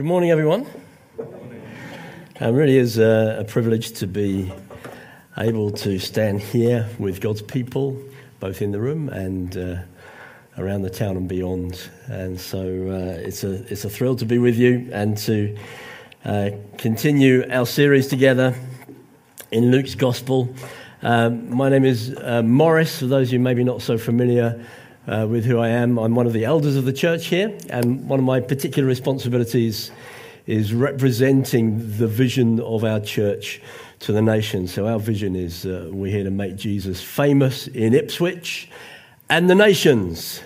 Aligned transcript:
Good 0.00 0.06
morning, 0.06 0.30
everyone. 0.30 0.66
It 1.18 2.46
really 2.46 2.78
is 2.78 2.96
a, 2.96 3.40
a, 3.40 3.44
privilege 3.44 3.92
to 3.98 4.06
be 4.06 4.50
able 5.36 5.70
to 5.72 5.98
stand 5.98 6.40
here 6.40 6.88
with 6.98 7.20
God's 7.20 7.42
people, 7.42 8.00
both 8.38 8.62
in 8.62 8.72
the 8.72 8.80
room 8.80 9.10
and 9.10 9.54
uh, 9.58 9.76
around 10.56 10.80
the 10.80 10.88
town 10.88 11.18
and 11.18 11.28
beyond. 11.28 11.90
And 12.06 12.40
so 12.40 12.60
uh, 12.60 13.20
it's, 13.20 13.44
a, 13.44 13.62
it's 13.70 13.84
a 13.84 13.90
thrill 13.90 14.16
to 14.16 14.24
be 14.24 14.38
with 14.38 14.56
you 14.56 14.88
and 14.90 15.18
to 15.18 15.54
uh, 16.24 16.48
continue 16.78 17.44
our 17.50 17.66
series 17.66 18.08
together 18.08 18.54
in 19.50 19.70
Luke's 19.70 19.94
Gospel. 19.94 20.48
Um, 21.02 21.54
my 21.54 21.68
name 21.68 21.84
is 21.84 22.16
uh, 22.16 22.40
Morris, 22.42 23.00
for 23.00 23.06
those 23.06 23.28
of 23.28 23.32
you 23.34 23.40
maybe 23.40 23.64
not 23.64 23.82
so 23.82 23.98
familiar 23.98 24.64
uh, 25.10 25.26
with 25.26 25.44
who 25.44 25.58
I 25.58 25.68
am. 25.68 25.98
I'm 25.98 26.14
one 26.14 26.26
of 26.26 26.32
the 26.32 26.44
elders 26.44 26.76
of 26.76 26.84
the 26.84 26.92
church 26.92 27.26
here, 27.26 27.56
and 27.68 28.08
one 28.08 28.20
of 28.20 28.24
my 28.24 28.40
particular 28.40 28.88
responsibilities 28.88 29.90
is 30.46 30.72
representing 30.72 31.78
the 31.98 32.06
vision 32.06 32.60
of 32.60 32.84
our 32.84 33.00
church 33.00 33.60
to 34.00 34.12
the 34.12 34.22
nation. 34.22 34.68
So, 34.68 34.86
our 34.86 35.00
vision 35.00 35.34
is 35.34 35.66
uh, 35.66 35.88
we're 35.92 36.12
here 36.12 36.24
to 36.24 36.30
make 36.30 36.56
Jesus 36.56 37.02
famous 37.02 37.66
in 37.66 37.92
Ipswich 37.92 38.70
and 39.28 39.50
the 39.50 39.54
nations. 39.54 40.40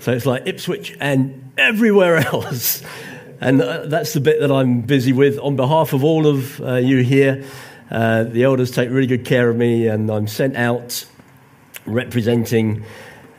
So, 0.00 0.12
it's 0.12 0.26
like 0.26 0.46
Ipswich 0.46 0.96
and 1.00 1.52
everywhere 1.56 2.16
else. 2.32 2.82
And 3.40 3.62
uh, 3.62 3.86
that's 3.86 4.12
the 4.12 4.20
bit 4.20 4.40
that 4.40 4.50
I'm 4.50 4.80
busy 4.80 5.12
with. 5.12 5.38
On 5.38 5.54
behalf 5.54 5.92
of 5.92 6.02
all 6.02 6.26
of 6.26 6.60
uh, 6.60 6.74
you 6.74 7.04
here, 7.04 7.44
uh, 7.92 8.24
the 8.24 8.42
elders 8.42 8.72
take 8.72 8.90
really 8.90 9.06
good 9.06 9.24
care 9.24 9.48
of 9.48 9.56
me, 9.56 9.86
and 9.86 10.10
I'm 10.10 10.26
sent 10.26 10.56
out 10.56 11.06
representing 11.86 12.84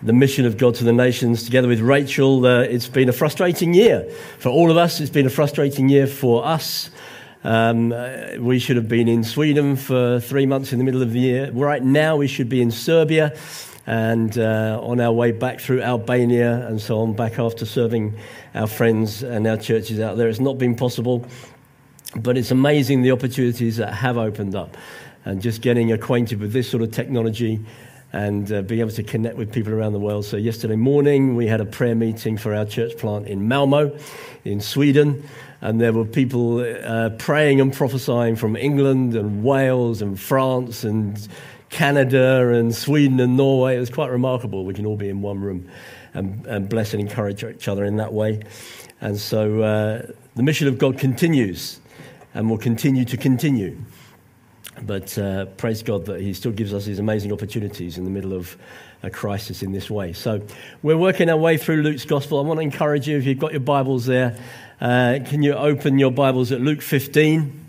the 0.01 0.13
mission 0.13 0.45
of 0.45 0.57
God 0.57 0.75
to 0.75 0.83
the 0.83 0.93
nations 0.93 1.43
together 1.43 1.67
with 1.67 1.81
Rachel. 1.81 2.45
Uh, 2.45 2.61
it's 2.61 2.87
been 2.87 3.09
a 3.09 3.13
frustrating 3.13 3.73
year 3.73 4.09
for 4.37 4.49
all 4.49 4.71
of 4.71 4.77
us. 4.77 5.01
It's 5.01 5.09
been 5.09 5.25
a 5.25 5.29
frustrating 5.29 5.89
year 5.89 6.07
for 6.07 6.45
us. 6.45 6.89
Um, 7.43 7.91
uh, 7.91 8.35
we 8.39 8.59
should 8.59 8.75
have 8.75 8.87
been 8.87 9.07
in 9.07 9.23
Sweden 9.23 9.75
for 9.75 10.19
three 10.19 10.45
months 10.45 10.71
in 10.71 10.77
the 10.77 10.85
middle 10.85 11.01
of 11.01 11.11
the 11.11 11.19
year. 11.19 11.51
Right 11.51 11.83
now, 11.83 12.15
we 12.15 12.27
should 12.27 12.49
be 12.49 12.61
in 12.61 12.71
Serbia 12.71 13.37
and 13.85 14.37
uh, 14.37 14.79
on 14.81 15.01
our 15.01 15.11
way 15.11 15.31
back 15.31 15.59
through 15.59 15.81
Albania 15.81 16.67
and 16.67 16.79
so 16.79 16.99
on, 16.99 17.13
back 17.13 17.39
after 17.39 17.65
serving 17.65 18.17
our 18.55 18.67
friends 18.67 19.23
and 19.23 19.47
our 19.47 19.57
churches 19.57 19.99
out 19.99 20.15
there. 20.15 20.29
It's 20.29 20.39
not 20.39 20.57
been 20.57 20.75
possible, 20.75 21.25
but 22.15 22.37
it's 22.37 22.51
amazing 22.51 23.01
the 23.01 23.11
opportunities 23.11 23.77
that 23.77 23.93
have 23.93 24.17
opened 24.17 24.55
up. 24.55 24.77
And 25.25 25.41
just 25.41 25.61
getting 25.61 25.91
acquainted 25.91 26.39
with 26.39 26.53
this 26.53 26.69
sort 26.69 26.83
of 26.83 26.91
technology 26.91 27.59
and 28.11 28.51
uh, 28.51 28.61
being 28.63 28.81
able 28.81 28.91
to 28.91 29.03
connect 29.03 29.37
with 29.37 29.51
people 29.51 29.73
around 29.73 29.93
the 29.93 29.99
world. 29.99 30.25
So, 30.25 30.37
yesterday 30.37 30.75
morning, 30.75 31.35
we 31.35 31.47
had 31.47 31.61
a 31.61 31.65
prayer 31.65 31.95
meeting 31.95 32.37
for 32.37 32.55
our 32.55 32.65
church 32.65 32.97
plant 32.97 33.27
in 33.27 33.47
Malmo, 33.47 33.97
in 34.45 34.61
Sweden, 34.61 35.27
and 35.61 35.79
there 35.79 35.93
were 35.93 36.05
people 36.05 36.59
uh, 36.59 37.11
praying 37.17 37.61
and 37.61 37.71
prophesying 37.71 38.35
from 38.35 38.55
England 38.55 39.15
and 39.15 39.43
Wales 39.43 40.01
and 40.01 40.19
France 40.19 40.83
and 40.83 41.27
Canada 41.69 42.51
and 42.53 42.73
Sweden 42.73 43.19
and 43.19 43.37
Norway. 43.37 43.75
It 43.75 43.79
was 43.79 43.91
quite 43.91 44.09
remarkable. 44.09 44.65
We 44.65 44.73
can 44.73 44.85
all 44.85 44.97
be 44.97 45.09
in 45.09 45.21
one 45.21 45.39
room 45.39 45.69
and, 46.13 46.45
and 46.47 46.67
bless 46.67 46.93
and 46.93 47.01
encourage 47.01 47.43
each 47.43 47.67
other 47.67 47.85
in 47.85 47.97
that 47.97 48.11
way. 48.11 48.41
And 49.01 49.19
so, 49.19 49.61
uh, 49.61 50.11
the 50.35 50.43
mission 50.43 50.67
of 50.67 50.77
God 50.77 50.97
continues 50.97 51.79
and 52.33 52.49
will 52.49 52.57
continue 52.57 53.05
to 53.05 53.17
continue. 53.17 53.77
But 54.81 55.17
uh, 55.17 55.45
praise 55.45 55.83
God 55.83 56.05
that 56.05 56.21
He 56.21 56.33
still 56.33 56.51
gives 56.51 56.73
us 56.73 56.85
these 56.85 56.99
amazing 56.99 57.31
opportunities 57.31 57.97
in 57.97 58.03
the 58.03 58.09
middle 58.09 58.33
of 58.33 58.57
a 59.03 59.09
crisis 59.09 59.63
in 59.63 59.71
this 59.71 59.89
way. 59.89 60.13
So 60.13 60.41
we're 60.83 60.97
working 60.97 61.29
our 61.29 61.37
way 61.37 61.57
through 61.57 61.81
Luke's 61.83 62.05
Gospel. 62.05 62.39
I 62.39 62.43
want 62.43 62.59
to 62.59 62.63
encourage 62.63 63.07
you, 63.07 63.17
if 63.17 63.25
you've 63.25 63.39
got 63.39 63.51
your 63.51 63.61
Bibles 63.61 64.05
there, 64.05 64.37
uh, 64.81 65.19
can 65.25 65.43
you 65.43 65.53
open 65.53 65.99
your 65.99 66.11
Bibles 66.11 66.51
at 66.51 66.61
Luke 66.61 66.81
15? 66.81 67.65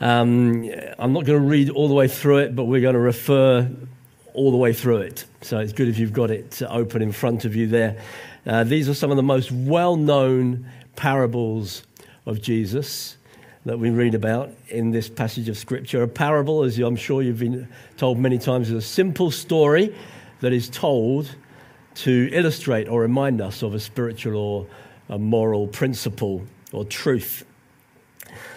Um, 0.00 0.70
I'm 0.98 1.12
not 1.12 1.24
going 1.24 1.40
to 1.40 1.46
read 1.46 1.70
all 1.70 1.88
the 1.88 1.94
way 1.94 2.08
through 2.08 2.38
it, 2.38 2.56
but 2.56 2.64
we're 2.64 2.80
going 2.80 2.94
to 2.94 3.00
refer 3.00 3.70
all 4.32 4.50
the 4.50 4.56
way 4.56 4.72
through 4.72 4.98
it. 4.98 5.24
So 5.42 5.58
it's 5.58 5.72
good 5.72 5.88
if 5.88 5.98
you've 5.98 6.12
got 6.12 6.30
it 6.30 6.62
open 6.68 7.02
in 7.02 7.12
front 7.12 7.44
of 7.44 7.54
you 7.54 7.66
there. 7.66 8.00
Uh, 8.46 8.64
these 8.64 8.88
are 8.88 8.94
some 8.94 9.10
of 9.10 9.16
the 9.16 9.22
most 9.22 9.52
well 9.52 9.96
known 9.96 10.66
parables 10.96 11.82
of 12.26 12.40
Jesus 12.40 13.16
that 13.66 13.78
we 13.78 13.90
read 13.90 14.14
about 14.14 14.50
in 14.68 14.90
this 14.90 15.08
passage 15.08 15.48
of 15.48 15.58
Scripture. 15.58 16.02
A 16.02 16.08
parable, 16.08 16.62
as 16.62 16.78
I'm 16.78 16.96
sure 16.96 17.22
you've 17.22 17.40
been 17.40 17.68
told 17.96 18.18
many 18.18 18.38
times, 18.38 18.70
is 18.70 18.76
a 18.76 18.82
simple 18.82 19.30
story 19.30 19.94
that 20.40 20.52
is 20.52 20.68
told 20.70 21.34
to 21.96 22.30
illustrate 22.32 22.88
or 22.88 23.02
remind 23.02 23.40
us 23.40 23.62
of 23.62 23.74
a 23.74 23.80
spiritual 23.80 24.36
or 24.36 24.66
a 25.08 25.18
moral 25.18 25.66
principle 25.66 26.42
or 26.72 26.84
truth. 26.84 27.44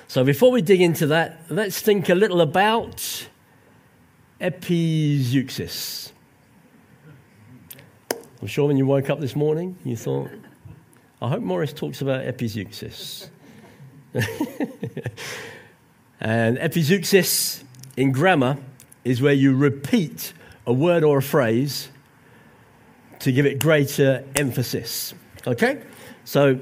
So 0.07 0.23
before 0.23 0.51
we 0.51 0.61
dig 0.61 0.79
into 0.79 1.07
that, 1.07 1.41
let's 1.49 1.81
think 1.81 2.07
a 2.07 2.15
little 2.15 2.39
about 2.39 3.27
epizeuxis. 4.39 6.11
I'm 8.41 8.47
sure 8.47 8.67
when 8.67 8.77
you 8.77 8.85
woke 8.85 9.09
up 9.09 9.19
this 9.19 9.35
morning, 9.35 9.77
you 9.83 9.95
thought, 9.95 10.29
I 11.21 11.29
hope 11.29 11.41
Morris 11.41 11.73
talks 11.73 12.01
about 12.01 12.25
epizeuxis. 12.25 13.29
and 16.19 16.57
epizeuxis 16.57 17.63
in 17.97 18.11
grammar 18.11 18.57
is 19.03 19.21
where 19.21 19.33
you 19.33 19.55
repeat 19.55 20.33
a 20.65 20.73
word 20.73 21.03
or 21.03 21.17
a 21.17 21.21
phrase 21.21 21.89
to 23.19 23.31
give 23.31 23.45
it 23.45 23.59
greater 23.59 24.23
emphasis. 24.35 25.13
Okay? 25.47 25.81
So 26.25 26.59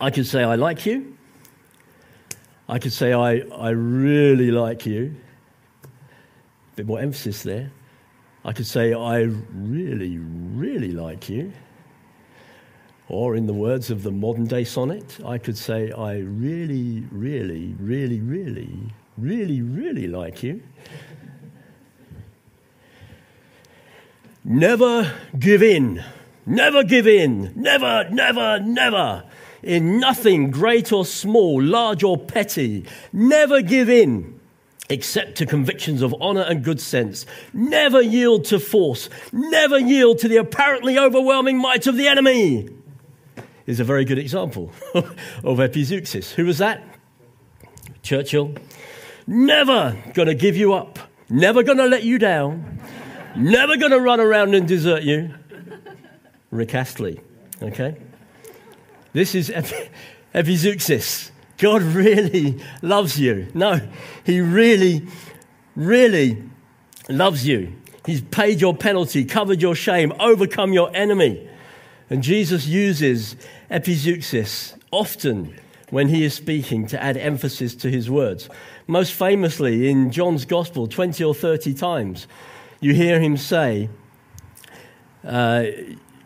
I 0.00 0.10
could 0.10 0.26
say, 0.26 0.42
I 0.44 0.56
like 0.56 0.86
you. 0.86 1.16
I 2.68 2.78
could 2.78 2.92
say, 2.92 3.12
I, 3.12 3.38
I 3.38 3.70
really 3.70 4.50
like 4.50 4.84
you. 4.86 5.16
A 5.84 6.76
bit 6.76 6.86
more 6.86 7.00
emphasis 7.00 7.42
there. 7.42 7.72
I 8.44 8.52
could 8.52 8.66
say, 8.66 8.92
I 8.92 9.20
really, 9.52 10.18
really 10.18 10.92
like 10.92 11.28
you. 11.28 11.52
Or, 13.10 13.34
in 13.34 13.46
the 13.46 13.54
words 13.54 13.90
of 13.90 14.02
the 14.02 14.10
modern 14.10 14.44
day 14.44 14.64
sonnet, 14.64 15.18
I 15.24 15.38
could 15.38 15.56
say, 15.56 15.90
I 15.92 16.18
really, 16.18 17.06
really, 17.10 17.74
really, 17.80 18.20
really, 18.20 18.92
really, 19.16 19.62
really 19.62 20.06
like 20.06 20.42
you. 20.42 20.62
Never 24.44 25.10
give 25.38 25.62
in. 25.62 26.04
Never 26.44 26.84
give 26.84 27.06
in. 27.06 27.52
Never, 27.56 28.08
never, 28.10 28.60
never. 28.60 29.24
In 29.62 29.98
nothing, 29.98 30.50
great 30.50 30.92
or 30.92 31.06
small, 31.06 31.62
large 31.62 32.04
or 32.04 32.18
petty. 32.18 32.84
Never 33.12 33.62
give 33.62 33.88
in 33.88 34.38
except 34.90 35.36
to 35.36 35.46
convictions 35.46 36.02
of 36.02 36.14
honor 36.20 36.42
and 36.42 36.62
good 36.62 36.80
sense. 36.80 37.26
Never 37.52 38.00
yield 38.00 38.44
to 38.46 38.58
force. 38.58 39.08
Never 39.32 39.78
yield 39.78 40.18
to 40.20 40.28
the 40.28 40.36
apparently 40.36 40.98
overwhelming 40.98 41.58
might 41.58 41.86
of 41.86 41.96
the 41.96 42.08
enemy 42.08 42.68
is 43.68 43.80
a 43.80 43.84
very 43.84 44.06
good 44.06 44.18
example 44.18 44.72
of 44.94 45.58
epizeuxis. 45.58 46.32
Who 46.32 46.46
was 46.46 46.56
that? 46.56 46.82
Churchill. 48.02 48.54
Never 49.26 50.02
to 50.14 50.34
give 50.34 50.56
you 50.56 50.72
up. 50.72 50.98
Never 51.28 51.62
to 51.62 51.74
let 51.74 52.02
you 52.02 52.18
down. 52.18 52.80
Never 53.36 53.76
to 53.76 54.00
run 54.00 54.20
around 54.20 54.54
and 54.54 54.66
desert 54.66 55.02
you. 55.02 55.34
Rick 56.50 56.74
Astley. 56.74 57.20
Okay? 57.60 57.98
This 59.12 59.34
is 59.34 59.50
epizeuxis. 60.34 61.30
God 61.58 61.82
really 61.82 62.58
loves 62.80 63.20
you. 63.20 63.48
No, 63.52 63.82
He 64.24 64.40
really, 64.40 65.06
really 65.76 66.42
loves 67.10 67.46
you. 67.46 67.74
He's 68.06 68.22
paid 68.22 68.62
your 68.62 68.74
penalty, 68.74 69.26
covered 69.26 69.60
your 69.60 69.74
shame, 69.74 70.14
overcome 70.18 70.72
your 70.72 70.90
enemy. 70.96 71.46
And 72.10 72.22
Jesus 72.22 72.66
uses 72.66 73.36
epizeuxis 73.70 74.74
often 74.90 75.54
when 75.90 76.08
he 76.08 76.24
is 76.24 76.34
speaking 76.34 76.86
to 76.86 77.02
add 77.02 77.16
emphasis 77.16 77.74
to 77.76 77.90
his 77.90 78.10
words. 78.10 78.48
Most 78.86 79.12
famously 79.12 79.88
in 79.88 80.10
John's 80.10 80.44
Gospel, 80.44 80.86
20 80.86 81.22
or 81.24 81.34
30 81.34 81.74
times, 81.74 82.26
you 82.80 82.94
hear 82.94 83.20
him 83.20 83.36
say, 83.36 83.88
uh, 85.24 85.64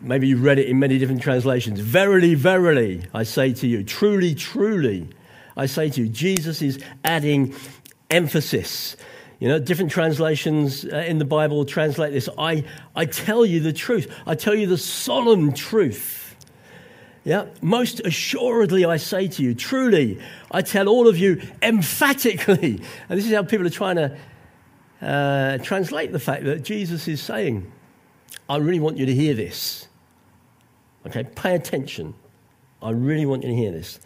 maybe 0.01 0.27
you've 0.27 0.43
read 0.43 0.59
it 0.59 0.67
in 0.67 0.79
many 0.79 0.97
different 0.97 1.21
translations, 1.21 1.79
Verily, 1.79 2.35
verily, 2.35 3.03
I 3.13 3.23
say 3.23 3.53
to 3.53 3.67
you, 3.67 3.83
truly, 3.83 4.35
truly, 4.35 5.09
I 5.55 5.65
say 5.65 5.89
to 5.89 6.01
you, 6.01 6.09
Jesus 6.09 6.61
is 6.61 6.79
adding 7.03 7.55
emphasis. 8.09 8.95
You 9.43 9.49
know, 9.49 9.59
different 9.59 9.91
translations 9.91 10.85
uh, 10.85 11.03
in 11.05 11.17
the 11.17 11.25
Bible 11.25 11.65
translate 11.65 12.13
this 12.13 12.29
I, 12.37 12.63
I 12.95 13.05
tell 13.05 13.45
you 13.45 13.59
the 13.59 13.73
truth. 13.73 14.09
I 14.25 14.35
tell 14.35 14.55
you 14.55 14.67
the 14.67 14.77
solemn 14.77 15.51
truth. 15.51 16.37
Yeah, 17.25 17.47
most 17.61 17.99
assuredly 17.99 18.85
I 18.85 18.95
say 18.95 19.27
to 19.27 19.43
you, 19.43 19.53
truly, 19.53 20.21
I 20.49 20.61
tell 20.61 20.87
all 20.87 21.09
of 21.09 21.17
you 21.17 21.41
emphatically. 21.61 22.81
And 23.09 23.19
this 23.19 23.25
is 23.27 23.33
how 23.33 23.43
people 23.43 23.67
are 23.67 23.69
trying 23.69 23.97
to 23.97 24.17
uh, 25.01 25.57
translate 25.57 26.13
the 26.13 26.19
fact 26.19 26.45
that 26.45 26.63
Jesus 26.63 27.09
is 27.09 27.21
saying, 27.21 27.69
I 28.47 28.55
really 28.59 28.79
want 28.79 28.95
you 28.95 29.05
to 29.05 29.13
hear 29.13 29.33
this. 29.33 29.89
Okay, 31.05 31.25
pay 31.25 31.55
attention. 31.55 32.13
I 32.81 32.91
really 32.91 33.25
want 33.25 33.43
you 33.43 33.49
to 33.49 33.55
hear 33.55 33.73
this. 33.73 33.99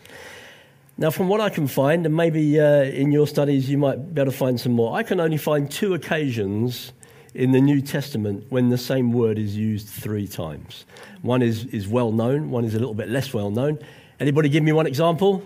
Now, 0.99 1.11
from 1.11 1.27
what 1.27 1.39
I 1.39 1.49
can 1.49 1.67
find, 1.67 2.07
and 2.07 2.15
maybe 2.15 2.59
uh, 2.59 2.81
in 2.83 3.11
your 3.11 3.27
studies 3.27 3.69
you 3.69 3.77
might 3.77 4.15
be 4.15 4.21
able 4.21 4.31
to 4.31 4.37
find 4.37 4.59
some 4.59 4.71
more, 4.71 4.95
I 4.95 5.03
can 5.03 5.19
only 5.19 5.37
find 5.37 5.69
two 5.69 5.93
occasions 5.93 6.91
in 7.35 7.51
the 7.51 7.61
New 7.61 7.81
Testament 7.81 8.45
when 8.49 8.69
the 8.69 8.79
same 8.79 9.11
word 9.11 9.37
is 9.37 9.55
used 9.55 9.87
three 9.87 10.27
times. 10.27 10.85
One 11.21 11.43
is, 11.43 11.65
is 11.65 11.87
well 11.87 12.11
known, 12.11 12.49
one 12.49 12.65
is 12.65 12.73
a 12.73 12.79
little 12.79 12.95
bit 12.95 13.09
less 13.09 13.31
well 13.31 13.51
known. 13.51 13.77
Anybody 14.19 14.49
give 14.49 14.63
me 14.63 14.71
one 14.71 14.87
example? 14.87 15.43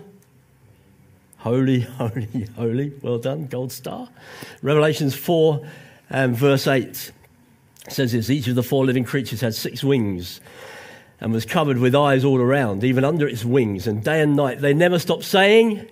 Holy, 1.36 1.80
holy, 1.98 2.46
holy. 2.56 2.92
Well 3.02 3.18
done, 3.18 3.46
gold 3.46 3.72
star. 3.72 4.08
Revelations 4.62 5.14
4 5.14 5.68
and 6.08 6.34
verse 6.34 6.66
8 6.66 7.12
says 7.88 8.12
this 8.12 8.30
Each 8.30 8.48
of 8.48 8.54
the 8.54 8.62
four 8.62 8.86
living 8.86 9.04
creatures 9.04 9.42
had 9.42 9.54
six 9.54 9.84
wings 9.84 10.40
and 11.22 11.32
was 11.32 11.46
covered 11.46 11.78
with 11.78 11.94
eyes 11.94 12.24
all 12.24 12.40
around, 12.40 12.82
even 12.82 13.04
under 13.04 13.28
its 13.28 13.44
wings. 13.44 13.86
And 13.86 14.02
day 14.02 14.20
and 14.20 14.34
night 14.34 14.60
they 14.60 14.74
never 14.74 14.98
stopped 14.98 15.22
saying, 15.22 15.88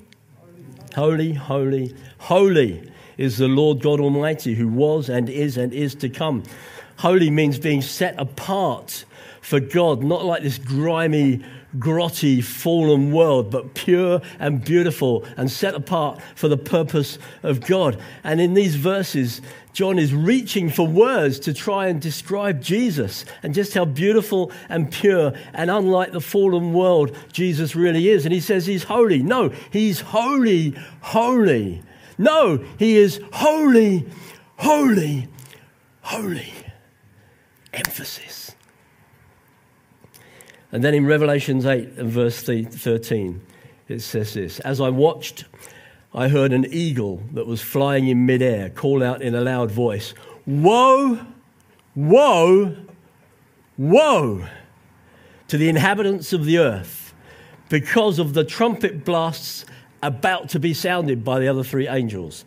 Holy, 0.97 1.35
holy, 1.35 1.95
holy 2.19 2.91
is 3.17 3.39
the 3.39 3.47
Lord 3.47 3.81
God 3.81 4.01
Almighty, 4.01 4.57
who 4.57 4.67
was 4.67 5.09
and 5.09 5.29
is 5.29 5.57
and 5.57 5.73
is 5.73 5.95
to 5.97 6.09
come. 6.09 6.43
Holy 6.99 7.31
means 7.31 7.61
being 7.61 7.81
set 7.81 8.19
apart 8.19 9.05
for 9.41 9.61
God, 9.61 10.03
not 10.03 10.25
like 10.25 10.43
this 10.43 10.59
grimy, 10.59 11.45
grotty, 11.79 12.43
fallen 12.43 13.13
world, 13.13 13.53
but 13.53 13.75
pure 13.75 14.21
and 14.41 14.65
beautiful 14.65 15.25
and 15.37 15.49
set 15.49 15.75
apart 15.75 16.21
for 16.35 16.49
the 16.49 16.57
purpose 16.57 17.21
of 17.45 17.61
God. 17.61 18.01
And 18.25 18.41
in 18.41 18.55
these 18.55 18.75
verses, 18.75 19.41
John 19.73 19.99
is 19.99 20.13
reaching 20.13 20.69
for 20.69 20.87
words 20.87 21.39
to 21.41 21.55
try 21.55 21.87
and 21.87 22.01
describe 22.01 22.61
Jesus 22.61 23.25
and 23.43 23.55
just 23.55 23.75
how 23.75 23.85
beautiful 23.85 24.51
and 24.69 24.91
pure 24.91 25.33
and 25.55 25.71
unlike 25.71 26.13
the 26.13 26.21
fallen 26.21 26.73
world 26.73 27.17
Jesus 27.33 27.77
really 27.77 28.09
is. 28.09 28.25
And 28.25 28.35
he 28.35 28.41
says 28.41 28.67
he's 28.67 28.85
holy. 28.85 29.23
No, 29.23 29.51
he's 29.71 30.01
holy, 30.01 30.75
holy. 31.01 31.83
No, 32.19 32.65
he 32.79 32.97
is 32.97 33.21
holy, 33.33 34.07
holy, 34.57 35.29
holy. 36.03 36.53
Emphasis. 37.73 38.55
And 40.73 40.85
then 40.85 40.95
in 40.95 41.07
Revelations 41.07 41.67
8 41.67 41.99
and 41.99 42.11
verse 42.11 42.43
13, 42.43 43.41
it 43.89 44.01
says 44.01 44.35
this 44.35 44.61
As 44.61 44.81
I 44.81 44.89
watched, 44.89 45.45
I 46.13 46.29
heard 46.29 46.53
an 46.53 46.67
eagle 46.71 47.23
that 47.33 47.47
was 47.47 47.61
flying 47.61 48.09
in 48.09 48.27
midair 48.27 48.69
call 48.71 49.03
out 49.03 49.23
in 49.23 49.35
a 49.35 49.41
loud 49.41 49.71
voice, 49.71 50.15
Woe, 50.47 51.25
woe, 51.95 52.77
woe 53.79 54.47
to 55.49 55.57
the 55.57 55.69
inhabitants 55.69 56.33
of 56.33 56.45
the 56.45 56.59
earth 56.59 57.15
because 57.69 58.19
of 58.19 58.35
the 58.35 58.45
trumpet 58.45 59.05
blasts 59.05 59.65
about 60.03 60.49
to 60.51 60.59
be 60.59 60.75
sounded 60.75 61.25
by 61.25 61.39
the 61.39 61.47
other 61.47 61.63
three 61.63 61.87
angels. 61.87 62.45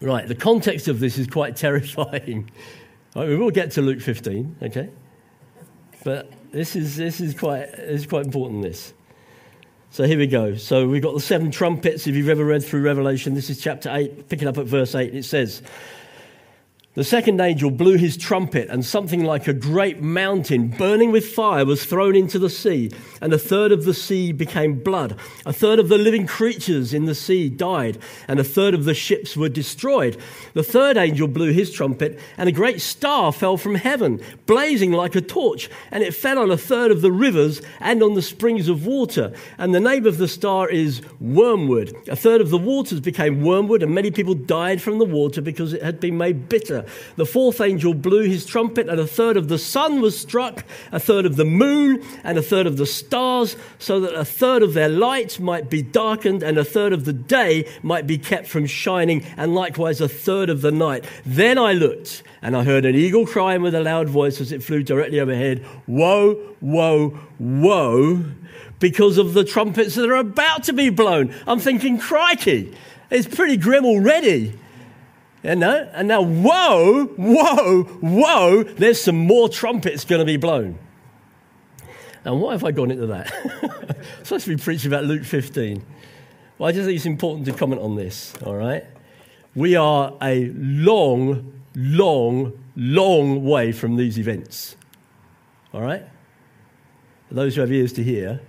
Right, 0.00 0.26
the 0.26 0.34
context 0.34 0.88
of 0.88 0.98
this 0.98 1.16
is 1.16 1.28
quite 1.28 1.54
terrifying. 1.66 2.50
Right, 3.14 3.28
we 3.28 3.36
will 3.36 3.50
get 3.50 3.70
to 3.72 3.82
Luke 3.82 4.00
15, 4.00 4.56
okay? 4.62 4.90
But 6.02 6.32
this 6.50 6.74
is, 6.74 6.96
this 6.96 7.20
is, 7.20 7.34
quite, 7.34 7.70
this 7.76 8.00
is 8.00 8.06
quite 8.06 8.24
important, 8.26 8.62
this. 8.62 8.92
So 9.92 10.04
here 10.04 10.16
we 10.16 10.26
go. 10.26 10.56
So 10.56 10.88
we've 10.88 11.02
got 11.02 11.12
the 11.12 11.20
seven 11.20 11.50
trumpets. 11.50 12.06
If 12.06 12.16
you've 12.16 12.30
ever 12.30 12.46
read 12.46 12.64
through 12.64 12.80
Revelation, 12.80 13.34
this 13.34 13.50
is 13.50 13.60
chapter 13.60 13.90
8, 13.94 14.30
picking 14.30 14.48
up 14.48 14.56
at 14.56 14.64
verse 14.64 14.94
8. 14.94 15.14
It 15.14 15.26
says, 15.26 15.60
the 16.94 17.04
second 17.04 17.40
angel 17.40 17.70
blew 17.70 17.96
his 17.96 18.18
trumpet, 18.18 18.68
and 18.68 18.84
something 18.84 19.24
like 19.24 19.48
a 19.48 19.54
great 19.54 20.02
mountain 20.02 20.68
burning 20.68 21.10
with 21.10 21.24
fire 21.24 21.64
was 21.64 21.86
thrown 21.86 22.14
into 22.14 22.38
the 22.38 22.50
sea, 22.50 22.90
and 23.22 23.32
a 23.32 23.38
third 23.38 23.72
of 23.72 23.86
the 23.86 23.94
sea 23.94 24.30
became 24.30 24.74
blood. 24.74 25.16
A 25.46 25.54
third 25.54 25.78
of 25.78 25.88
the 25.88 25.96
living 25.96 26.26
creatures 26.26 26.92
in 26.92 27.06
the 27.06 27.14
sea 27.14 27.48
died, 27.48 27.96
and 28.28 28.38
a 28.38 28.44
third 28.44 28.74
of 28.74 28.84
the 28.84 28.92
ships 28.92 29.38
were 29.38 29.48
destroyed. 29.48 30.18
The 30.52 30.62
third 30.62 30.98
angel 30.98 31.28
blew 31.28 31.52
his 31.52 31.72
trumpet, 31.72 32.20
and 32.36 32.46
a 32.46 32.52
great 32.52 32.82
star 32.82 33.32
fell 33.32 33.56
from 33.56 33.76
heaven, 33.76 34.20
blazing 34.44 34.92
like 34.92 35.14
a 35.14 35.22
torch, 35.22 35.70
and 35.90 36.02
it 36.02 36.14
fell 36.14 36.38
on 36.38 36.50
a 36.50 36.58
third 36.58 36.90
of 36.90 37.00
the 37.00 37.12
rivers 37.12 37.62
and 37.80 38.02
on 38.02 38.12
the 38.12 38.20
springs 38.20 38.68
of 38.68 38.84
water. 38.84 39.32
And 39.56 39.74
the 39.74 39.80
name 39.80 40.04
of 40.04 40.18
the 40.18 40.28
star 40.28 40.68
is 40.68 41.00
Wormwood. 41.20 41.94
A 42.08 42.16
third 42.16 42.42
of 42.42 42.50
the 42.50 42.58
waters 42.58 43.00
became 43.00 43.42
wormwood, 43.42 43.82
and 43.82 43.94
many 43.94 44.10
people 44.10 44.34
died 44.34 44.82
from 44.82 44.98
the 44.98 45.06
water 45.06 45.40
because 45.40 45.72
it 45.72 45.82
had 45.82 45.98
been 45.98 46.18
made 46.18 46.50
bitter. 46.50 46.81
The 47.16 47.26
fourth 47.26 47.60
angel 47.60 47.94
blew 47.94 48.22
his 48.22 48.46
trumpet, 48.46 48.88
and 48.88 49.00
a 49.00 49.06
third 49.06 49.36
of 49.36 49.48
the 49.48 49.58
sun 49.58 50.00
was 50.00 50.18
struck, 50.18 50.64
a 50.90 51.00
third 51.00 51.26
of 51.26 51.36
the 51.36 51.44
moon, 51.44 52.02
and 52.24 52.38
a 52.38 52.42
third 52.42 52.66
of 52.66 52.76
the 52.76 52.86
stars, 52.86 53.56
so 53.78 54.00
that 54.00 54.14
a 54.14 54.24
third 54.24 54.62
of 54.62 54.74
their 54.74 54.88
light 54.88 55.40
might 55.40 55.70
be 55.70 55.82
darkened, 55.82 56.42
and 56.42 56.58
a 56.58 56.64
third 56.64 56.92
of 56.92 57.04
the 57.04 57.12
day 57.12 57.68
might 57.82 58.06
be 58.06 58.18
kept 58.18 58.46
from 58.46 58.66
shining, 58.66 59.24
and 59.36 59.54
likewise 59.54 60.00
a 60.00 60.08
third 60.08 60.50
of 60.50 60.60
the 60.60 60.72
night. 60.72 61.04
Then 61.24 61.58
I 61.58 61.72
looked, 61.72 62.22
and 62.40 62.56
I 62.56 62.64
heard 62.64 62.84
an 62.84 62.94
eagle 62.94 63.26
crying 63.26 63.62
with 63.62 63.74
a 63.74 63.80
loud 63.80 64.08
voice 64.08 64.40
as 64.40 64.52
it 64.52 64.62
flew 64.62 64.82
directly 64.82 65.20
overhead 65.20 65.64
Woe, 65.86 66.38
woe, 66.60 67.18
woe, 67.38 68.24
because 68.78 69.18
of 69.18 69.34
the 69.34 69.44
trumpets 69.44 69.94
that 69.94 70.10
are 70.10 70.16
about 70.16 70.64
to 70.64 70.72
be 70.72 70.90
blown. 70.90 71.34
I'm 71.46 71.60
thinking, 71.60 71.98
crikey, 71.98 72.74
it's 73.10 73.32
pretty 73.32 73.56
grim 73.56 73.84
already. 73.84 74.58
You 75.42 75.56
know? 75.56 75.88
And 75.92 76.08
now, 76.08 76.22
whoa, 76.22 77.06
whoa, 77.16 77.82
whoa, 77.82 78.62
there's 78.62 79.00
some 79.00 79.16
more 79.16 79.48
trumpets 79.48 80.04
going 80.04 80.20
to 80.20 80.24
be 80.24 80.36
blown. 80.36 80.78
And 82.24 82.40
why 82.40 82.52
have 82.52 82.64
I 82.64 82.70
gone 82.70 82.90
into 82.90 83.06
that? 83.06 83.32
I'm 83.62 84.24
supposed 84.24 84.44
to 84.44 84.56
be 84.56 84.62
preaching 84.62 84.90
about 84.92 85.04
Luke 85.04 85.24
15. 85.24 85.84
Well, 86.58 86.68
I 86.68 86.72
just 86.72 86.86
think 86.86 86.96
it's 86.96 87.06
important 87.06 87.46
to 87.46 87.52
comment 87.52 87.80
on 87.80 87.96
this, 87.96 88.34
all 88.44 88.54
right? 88.54 88.84
We 89.56 89.74
are 89.74 90.16
a 90.22 90.46
long, 90.54 91.62
long, 91.74 92.52
long 92.76 93.44
way 93.44 93.72
from 93.72 93.96
these 93.96 94.18
events, 94.18 94.76
all 95.74 95.80
right? 95.80 96.04
For 97.28 97.34
those 97.34 97.56
who 97.56 97.62
have 97.62 97.72
ears 97.72 97.92
to 97.94 98.04
hear, 98.04 98.40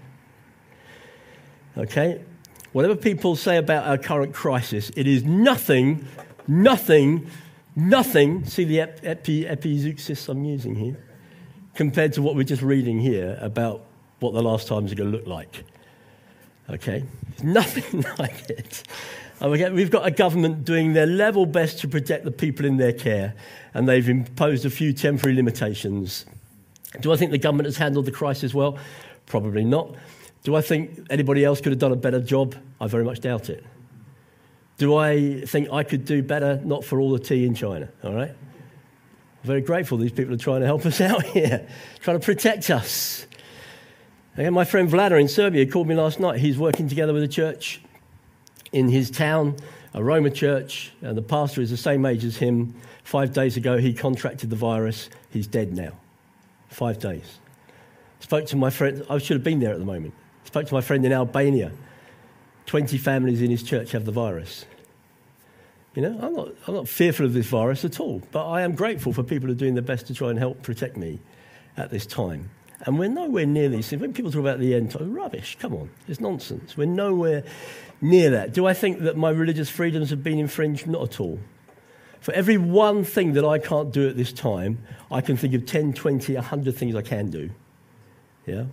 okay? 1.76 2.22
Whatever 2.72 2.96
people 2.96 3.36
say 3.36 3.58
about 3.58 3.88
our 3.88 3.98
current 3.98 4.34
crisis, 4.34 4.92
it 4.96 5.08
is 5.08 5.24
nothing 5.24 6.08
nothing, 6.48 7.28
nothing, 7.76 8.46
see 8.46 8.64
the 8.64 8.82
epi, 8.82 9.46
epizeuxis 9.46 10.30
I'm 10.30 10.44
using 10.44 10.76
here, 10.76 10.98
compared 11.76 12.14
to 12.14 12.22
what 12.22 12.36
we're 12.36 12.44
just 12.44 12.62
reading 12.62 13.00
here 13.00 13.38
about 13.42 13.86
what 14.20 14.34
the 14.34 14.42
last 14.42 14.68
times 14.68 14.92
are 14.92 14.96
going 14.96 15.12
to 15.12 15.18
look 15.18 15.28
like. 15.28 15.64
Okay? 16.70 17.04
Nothing 17.44 18.06
like 18.20 18.50
it. 18.50 18.84
We've 19.42 19.92
got 19.92 20.08
a 20.08 20.12
government 20.12 20.64
doing 20.64 20.94
their 20.94 21.06
level 21.06 21.46
best 21.46 21.80
to 21.80 21.88
protect 21.88 22.24
the 22.24 22.32
people 22.32 22.66
in 22.66 22.78
their 22.78 22.94
care, 22.94 23.34
and 23.74 23.90
they've 23.90 24.08
imposed 24.08 24.66
a 24.66 24.70
few 24.70 24.94
temporary 24.94 25.36
limitations. 25.36 26.26
Do 27.02 27.12
I 27.12 27.18
think 27.18 27.32
the 27.32 27.38
government 27.38 27.66
has 27.66 27.76
handled 27.76 28.06
the 28.06 28.12
crisis 28.12 28.54
well? 28.54 28.78
Probably 29.26 29.66
not. 29.66 29.96
Do 30.44 30.56
I 30.56 30.62
think 30.62 31.08
anybody 31.10 31.44
else 31.44 31.60
could 31.60 31.72
have 31.72 31.80
done 31.80 31.92
a 31.92 31.98
better 31.98 32.22
job? 32.22 32.56
I 32.80 32.88
very 32.88 33.04
much 33.04 33.20
doubt 33.22 33.50
it. 33.50 33.66
Do 34.78 34.96
I 34.96 35.42
think 35.42 35.72
I 35.72 35.84
could 35.84 36.06
do 36.06 36.24
better? 36.24 36.60
Not 36.64 36.84
for 36.84 37.00
all 37.00 37.12
the 37.12 37.20
tea 37.20 37.46
in 37.46 37.56
China, 37.56 37.90
all 38.04 38.14
right? 38.14 38.36
Very 39.44 39.62
grateful 39.62 39.98
these 39.98 40.12
people 40.12 40.34
are 40.34 40.38
trying 40.38 40.62
to 40.62 40.66
help 40.66 40.86
us 40.86 41.02
out 41.02 41.24
here, 41.24 41.68
trying 42.02 42.20
to 42.20 42.26
protect 42.26 42.70
us. 42.70 43.28
And 44.36 44.56
my 44.56 44.66
friend 44.66 44.90
Vlada 44.90 45.20
in 45.20 45.28
Serbia 45.28 45.66
called 45.68 45.88
me 45.88 45.96
last 45.96 46.20
night. 46.20 46.40
He's 46.40 46.58
working 46.58 46.88
together 46.88 47.14
with 47.14 47.24
a 47.24 47.28
church 47.28 47.82
in 48.72 48.90
his 48.90 49.12
town, 49.12 49.56
a 49.94 50.04
Roma 50.04 50.32
church, 50.32 50.92
and 51.02 51.16
the 51.16 51.22
pastor 51.22 51.62
is 51.62 51.70
the 51.70 51.78
same 51.78 52.06
age 52.06 52.26
as 52.26 52.38
him. 52.38 52.74
Five 53.04 53.34
days 53.34 53.58
ago, 53.58 53.78
he 53.78 53.94
contracted 53.94 54.50
the 54.50 54.56
virus. 54.56 55.10
He's 55.30 55.46
dead 55.46 55.74
now. 55.74 55.92
Five 56.70 56.98
days. 56.98 57.38
Spoke 58.22 58.48
to 58.48 58.56
my 58.56 58.72
friend, 58.72 59.06
I 59.10 59.20
should 59.20 59.36
have 59.36 59.44
been 59.44 59.60
there 59.60 59.74
at 59.74 59.80
the 59.80 59.86
moment. 59.86 60.16
Spoke 60.46 60.66
to 60.66 60.74
my 60.74 60.82
friend 60.82 61.06
in 61.06 61.14
Albania 61.14 61.72
20 62.66 62.98
families 62.98 63.42
in 63.42 63.52
his 63.52 63.64
church 63.64 63.92
have 63.92 64.06
the 64.06 64.12
virus. 64.12 64.66
You 65.96 66.02
know, 66.02 66.20
I'm 66.22 66.34
not, 66.34 66.50
I'm 66.68 66.74
not 66.74 66.88
fearful 66.88 67.26
of 67.26 67.34
this 67.34 67.46
virus 67.46 67.86
at 67.86 68.00
all, 68.00 68.22
but 68.32 68.50
I 68.50 68.62
am 68.62 68.74
grateful 68.74 69.14
for 69.14 69.22
people 69.22 69.48
who 69.48 69.54
are 69.54 69.58
doing 69.58 69.76
their 69.76 69.84
best 69.84 70.08
to 70.08 70.14
try 70.14 70.30
and 70.30 70.40
help 70.40 70.64
protect 70.64 70.98
me 70.98 71.20
at 71.78 71.92
this 71.92 72.06
time. 72.06 72.50
And 72.82 72.98
we're 72.98 73.10
nowhere 73.10 73.46
near 73.46 73.70
these 73.70 73.88
things. 73.88 74.02
When 74.02 74.14
people 74.14 74.32
talk 74.32 74.42
about 74.42 74.60
the 74.60 74.74
end 74.76 74.92
time, 74.92 75.14
rubbish, 75.14 75.58
come 75.60 75.74
on, 75.74 75.90
it's 76.08 76.20
nonsense. 76.20 76.76
We're 76.76 76.86
nowhere 76.86 77.44
near 78.02 78.32
that. 78.32 78.54
Do 78.54 78.66
I 78.66 78.74
think 78.74 79.02
that 79.02 79.16
my 79.16 79.30
religious 79.30 79.70
freedoms 79.70 80.10
have 80.10 80.24
been 80.24 80.40
infringed? 80.40 80.88
Not 80.88 81.04
at 81.04 81.20
all. 81.20 81.40
For 82.20 82.34
every 82.34 82.58
one 82.58 83.04
thing 83.04 83.34
that 83.34 83.46
I 83.46 83.60
can't 83.60 83.92
do 83.92 84.08
at 84.10 84.18
this 84.18 84.34
time, 84.34 84.80
I 85.12 85.22
can 85.22 85.38
think 85.38 85.54
of 85.54 85.66
10, 85.66 85.94
20, 85.94 86.36
100 86.36 86.76
things 86.76 86.96
I 86.96 87.02
can 87.02 87.30
do. 87.30 87.52
Yeah? 88.46 88.66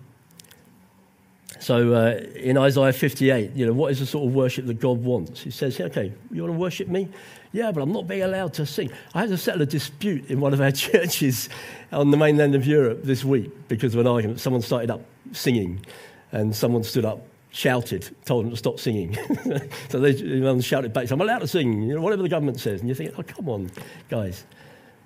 So 1.61 1.93
uh, 1.93 2.25
in 2.35 2.57
Isaiah 2.57 2.93
58, 2.93 3.53
you 3.53 3.67
know, 3.67 3.75
what 3.75 3.93
is 3.93 4.01
the 4.01 4.07
sort 4.07 4.27
of 4.27 4.35
worship 4.35 4.67
that 4.67 4.81
God 4.81 5.05
wants? 5.05 5.43
He 5.43 5.51
says, 5.51 5.79
okay, 5.79 6.11
you 6.33 6.43
want 6.43 6.55
to 6.55 6.59
worship 6.59 6.89
me? 6.89 7.09
Yeah, 7.53 7.71
but 7.71 7.83
I'm 7.83 7.93
not 7.93 8.09
being 8.09 8.23
allowed 8.23 8.55
to 8.55 8.65
sing. 8.65 8.91
I 9.15 9.21
had 9.21 9.29
to 9.29 9.37
settle 9.37 9.61
a 9.61 9.67
dispute 9.67 10.31
in 10.31 10.41
one 10.41 10.55
of 10.55 10.61
our 10.63 10.71
churches 10.73 11.51
on 11.93 12.11
the 12.11 12.17
mainland 12.17 12.55
of 12.55 12.67
Europe 12.67 13.03
this 13.03 13.25
week 13.25 13.51
because 13.69 13.95
of 13.95 14.01
an 14.01 14.07
argument. 14.07 14.41
Someone 14.41 14.63
started 14.63 14.91
up 14.91 15.03
singing 15.33 15.85
and 16.33 16.57
someone 16.57 16.83
stood 16.83 17.05
up, 17.05 17.27
shouted, 17.51 18.09
told 18.25 18.47
them 18.47 18.53
to 18.53 18.57
stop 18.57 18.81
singing. 18.81 19.15
so 19.91 20.01
they 20.01 20.61
shouted 20.63 20.95
back, 20.95 21.11
I'm 21.11 21.21
allowed 21.21 21.41
to 21.41 21.49
sing, 21.49 21.83
you 21.83 21.95
know, 21.95 22.01
whatever 22.01 22.23
the 22.23 22.29
government 22.31 22.59
says. 22.59 22.81
And 22.81 22.89
you 22.89 22.95
think, 22.95 23.13
oh, 23.19 23.23
come 23.23 23.51
on, 23.51 23.71
guys. 24.09 24.47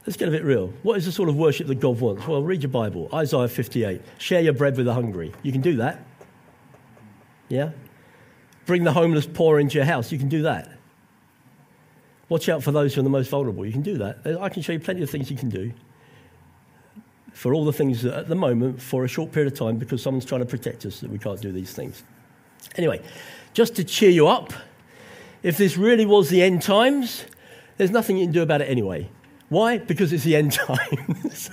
Let's 0.06 0.18
get 0.18 0.28
a 0.28 0.30
bit 0.30 0.44
real. 0.44 0.68
What 0.82 0.98
is 0.98 1.06
the 1.06 1.12
sort 1.12 1.30
of 1.30 1.36
worship 1.36 1.66
that 1.66 1.80
God 1.80 1.98
wants? 1.98 2.28
Well, 2.28 2.42
read 2.42 2.62
your 2.62 2.70
Bible. 2.70 3.08
Isaiah 3.12 3.48
58. 3.48 4.02
Share 4.18 4.42
your 4.42 4.52
bread 4.52 4.76
with 4.76 4.84
the 4.84 4.92
hungry. 4.92 5.32
You 5.42 5.50
can 5.50 5.62
do 5.62 5.76
that. 5.78 5.98
Yeah? 7.48 7.70
Bring 8.66 8.84
the 8.84 8.92
homeless 8.92 9.26
poor 9.26 9.60
into 9.60 9.76
your 9.76 9.84
house. 9.84 10.10
You 10.10 10.18
can 10.18 10.28
do 10.28 10.42
that. 10.42 10.70
Watch 12.28 12.48
out 12.48 12.62
for 12.62 12.72
those 12.72 12.94
who 12.94 13.00
are 13.00 13.04
the 13.04 13.10
most 13.10 13.28
vulnerable. 13.28 13.66
You 13.66 13.72
can 13.72 13.82
do 13.82 13.98
that. 13.98 14.18
I 14.40 14.48
can 14.48 14.62
show 14.62 14.72
you 14.72 14.80
plenty 14.80 15.02
of 15.02 15.10
things 15.10 15.30
you 15.30 15.36
can 15.36 15.50
do 15.50 15.72
for 17.34 17.52
all 17.52 17.64
the 17.64 17.72
things 17.72 18.02
that 18.02 18.14
at 18.14 18.28
the 18.28 18.34
moment, 18.34 18.80
for 18.80 19.04
a 19.04 19.08
short 19.08 19.32
period 19.32 19.52
of 19.52 19.58
time, 19.58 19.76
because 19.76 20.02
someone's 20.02 20.24
trying 20.24 20.40
to 20.40 20.46
protect 20.46 20.86
us, 20.86 21.00
that 21.00 21.10
we 21.10 21.18
can't 21.18 21.40
do 21.40 21.52
these 21.52 21.72
things. 21.72 22.02
Anyway, 22.76 23.02
just 23.52 23.76
to 23.76 23.84
cheer 23.84 24.10
you 24.10 24.28
up, 24.28 24.52
if 25.42 25.58
this 25.58 25.76
really 25.76 26.06
was 26.06 26.30
the 26.30 26.42
end 26.42 26.62
times, 26.62 27.26
there's 27.76 27.90
nothing 27.90 28.16
you 28.16 28.24
can 28.24 28.32
do 28.32 28.42
about 28.42 28.62
it 28.62 28.70
anyway. 28.70 29.10
Why? 29.48 29.78
Because 29.78 30.12
it's 30.12 30.24
the 30.24 30.36
end 30.36 30.52
times. 30.66 31.50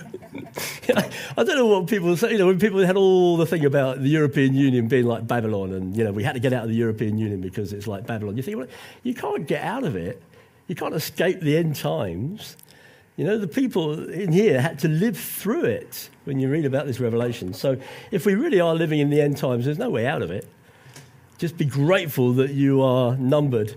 I 1.36 1.44
don't 1.44 1.56
know 1.56 1.66
what 1.66 1.86
people 1.86 2.16
say. 2.16 2.32
You 2.32 2.38
know, 2.38 2.46
when 2.46 2.58
people 2.58 2.84
had 2.84 2.96
all 2.96 3.36
the 3.36 3.46
thing 3.46 3.64
about 3.64 4.02
the 4.02 4.08
European 4.08 4.54
Union 4.54 4.88
being 4.88 5.06
like 5.06 5.26
Babylon, 5.26 5.72
and 5.72 5.96
you 5.96 6.02
know, 6.02 6.12
we 6.12 6.24
had 6.24 6.32
to 6.32 6.40
get 6.40 6.52
out 6.52 6.64
of 6.64 6.70
the 6.70 6.76
European 6.76 7.18
Union 7.18 7.40
because 7.40 7.72
it's 7.72 7.86
like 7.86 8.06
Babylon. 8.06 8.36
You 8.36 8.42
think, 8.42 8.58
well, 8.58 8.66
you 9.02 9.14
can't 9.14 9.46
get 9.46 9.62
out 9.62 9.84
of 9.84 9.94
it. 9.94 10.20
You 10.66 10.74
can't 10.74 10.94
escape 10.94 11.40
the 11.40 11.56
end 11.56 11.76
times. 11.76 12.56
You 13.16 13.24
know, 13.24 13.38
the 13.38 13.46
people 13.46 14.08
in 14.08 14.32
here 14.32 14.60
had 14.60 14.78
to 14.80 14.88
live 14.88 15.16
through 15.16 15.64
it 15.64 16.08
when 16.24 16.40
you 16.40 16.48
read 16.48 16.64
about 16.64 16.86
this 16.86 16.98
revelation. 16.98 17.52
So, 17.52 17.76
if 18.10 18.26
we 18.26 18.34
really 18.34 18.60
are 18.60 18.74
living 18.74 18.98
in 18.98 19.10
the 19.10 19.20
end 19.20 19.36
times, 19.36 19.66
there's 19.66 19.78
no 19.78 19.90
way 19.90 20.06
out 20.06 20.22
of 20.22 20.30
it. 20.30 20.48
Just 21.38 21.56
be 21.56 21.64
grateful 21.64 22.32
that 22.34 22.50
you 22.50 22.82
are 22.82 23.16
numbered 23.16 23.76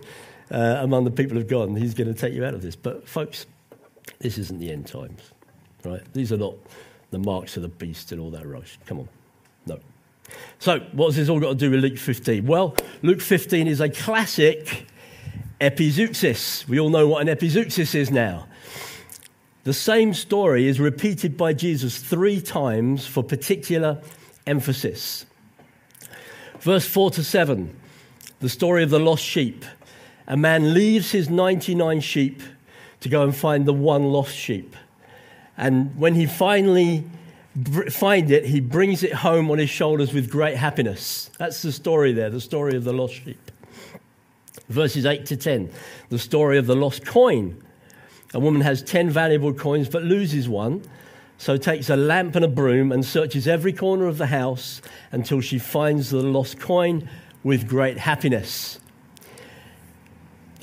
uh, 0.50 0.78
among 0.80 1.04
the 1.04 1.12
people 1.12 1.38
of 1.38 1.48
God, 1.48 1.68
and 1.68 1.78
He's 1.78 1.94
going 1.94 2.12
to 2.12 2.20
take 2.20 2.34
you 2.34 2.46
out 2.46 2.54
of 2.56 2.62
this. 2.62 2.76
But, 2.76 3.08
folks, 3.08 3.46
this 4.20 4.38
isn't 4.38 4.60
the 4.60 4.72
end 4.72 4.88
times, 4.88 5.22
right? 5.84 6.02
These 6.14 6.32
are 6.32 6.38
not 6.38 6.56
the 7.12 7.20
marks 7.20 7.56
of 7.56 7.64
the 7.64 7.70
beast 7.70 8.12
and 8.12 8.22
all 8.22 8.32
that 8.32 8.46
rubbish. 8.46 8.78
Come 8.86 9.00
on. 9.00 9.10
No. 9.66 9.80
So, 10.60 10.80
what's 10.92 11.16
this 11.16 11.30
all 11.30 11.40
got 11.40 11.50
to 11.50 11.56
do 11.56 11.72
with 11.72 11.82
Luke 11.82 11.98
15? 11.98 12.46
Well, 12.46 12.76
Luke 13.02 13.22
15 13.22 13.68
is 13.68 13.80
a 13.80 13.90
classic 13.90 14.88
epizeuxis. 15.62 16.68
We 16.68 16.80
all 16.80 16.90
know 16.90 17.08
what 17.08 17.28
an 17.28 17.36
epizeuxis 17.36 17.96
is 17.96 18.12
now. 18.12 18.48
The 19.64 19.74
same 19.74 20.14
story 20.14 20.68
is 20.68 20.80
repeated 20.80 21.38
by 21.38 21.54
Jesus 21.54 21.98
three 21.98 22.40
times 22.40 23.08
for 23.08 23.24
particular 23.24 24.00
emphasis. 24.46 25.26
Verse 26.60 26.86
4 26.86 27.12
to 27.12 27.24
7, 27.24 27.76
the 28.40 28.50
story 28.50 28.84
of 28.84 28.90
the 28.90 29.00
lost 29.00 29.24
sheep. 29.24 29.66
A 30.28 30.38
man 30.38 30.74
leaves 30.74 31.12
his 31.12 31.30
99 31.30 32.00
sheep 32.00 32.42
to 33.02 33.10
go 33.10 33.24
and 33.24 33.36
find 33.36 33.66
the 33.66 33.74
one 33.74 34.04
lost 34.04 34.36
sheep. 34.36 34.76
And 35.58 35.96
when 35.98 36.16
he 36.16 36.26
finally 36.26 37.06
finds 37.90 38.32
it, 38.32 38.46
he 38.46 38.60
brings 38.60 39.04
it 39.04 39.14
home 39.14 39.50
on 39.50 39.58
his 39.58 39.70
shoulders 39.70 40.14
with 40.14 40.30
great 40.30 40.58
happiness. 40.58 41.32
That's 41.38 41.62
the 41.62 41.72
story 41.72 42.12
there, 42.12 42.30
the 42.30 42.42
story 42.42 42.76
of 42.76 42.84
the 42.84 42.94
lost 42.94 43.14
sheep. 43.14 43.52
Verses 44.68 45.06
8 45.06 45.26
to 45.28 45.38
10, 45.38 45.72
the 46.10 46.20
story 46.20 46.58
of 46.58 46.66
the 46.66 46.76
lost 46.76 47.06
coin. 47.06 47.64
A 48.34 48.40
woman 48.40 48.62
has 48.62 48.82
10 48.82 49.10
valuable 49.10 49.54
coins 49.54 49.88
but 49.88 50.04
loses 50.04 50.50
one, 50.50 50.84
so 51.38 51.56
takes 51.56 51.90
a 51.90 51.96
lamp 51.96 52.36
and 52.36 52.44
a 52.44 52.50
broom 52.50 52.92
and 52.92 53.06
searches 53.06 53.48
every 53.48 53.72
corner 53.72 54.08
of 54.08 54.18
the 54.18 54.28
house 54.28 54.82
until 55.12 55.40
she 55.40 55.60
finds 55.60 56.10
the 56.10 56.22
lost 56.22 56.60
coin 56.60 57.08
with 57.44 57.68
great 57.70 57.98
happiness. 57.98 58.80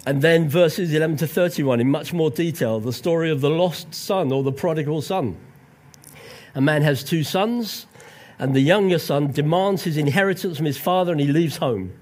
And 0.04 0.20
then 0.20 0.48
verses 0.48 0.92
11 0.92 1.18
to 1.18 1.26
31, 1.28 1.80
in 1.80 1.88
much 1.88 2.12
more 2.12 2.30
detail, 2.30 2.80
the 2.80 2.92
story 2.92 3.30
of 3.30 3.40
the 3.40 3.50
lost 3.50 3.94
son 3.94 4.32
or 4.32 4.42
the 4.42 4.52
prodigal 4.52 5.00
son. 5.00 5.36
A 6.54 6.60
man 6.60 6.82
has 6.82 7.04
two 7.04 7.22
sons, 7.22 7.86
and 8.38 8.52
the 8.52 8.60
younger 8.60 8.98
son 8.98 9.30
demands 9.30 9.84
his 9.84 9.96
inheritance 9.96 10.56
from 10.56 10.66
his 10.66 10.78
father 10.78 11.12
and 11.12 11.20
he 11.20 11.28
leaves 11.28 11.58
home. 11.58 11.92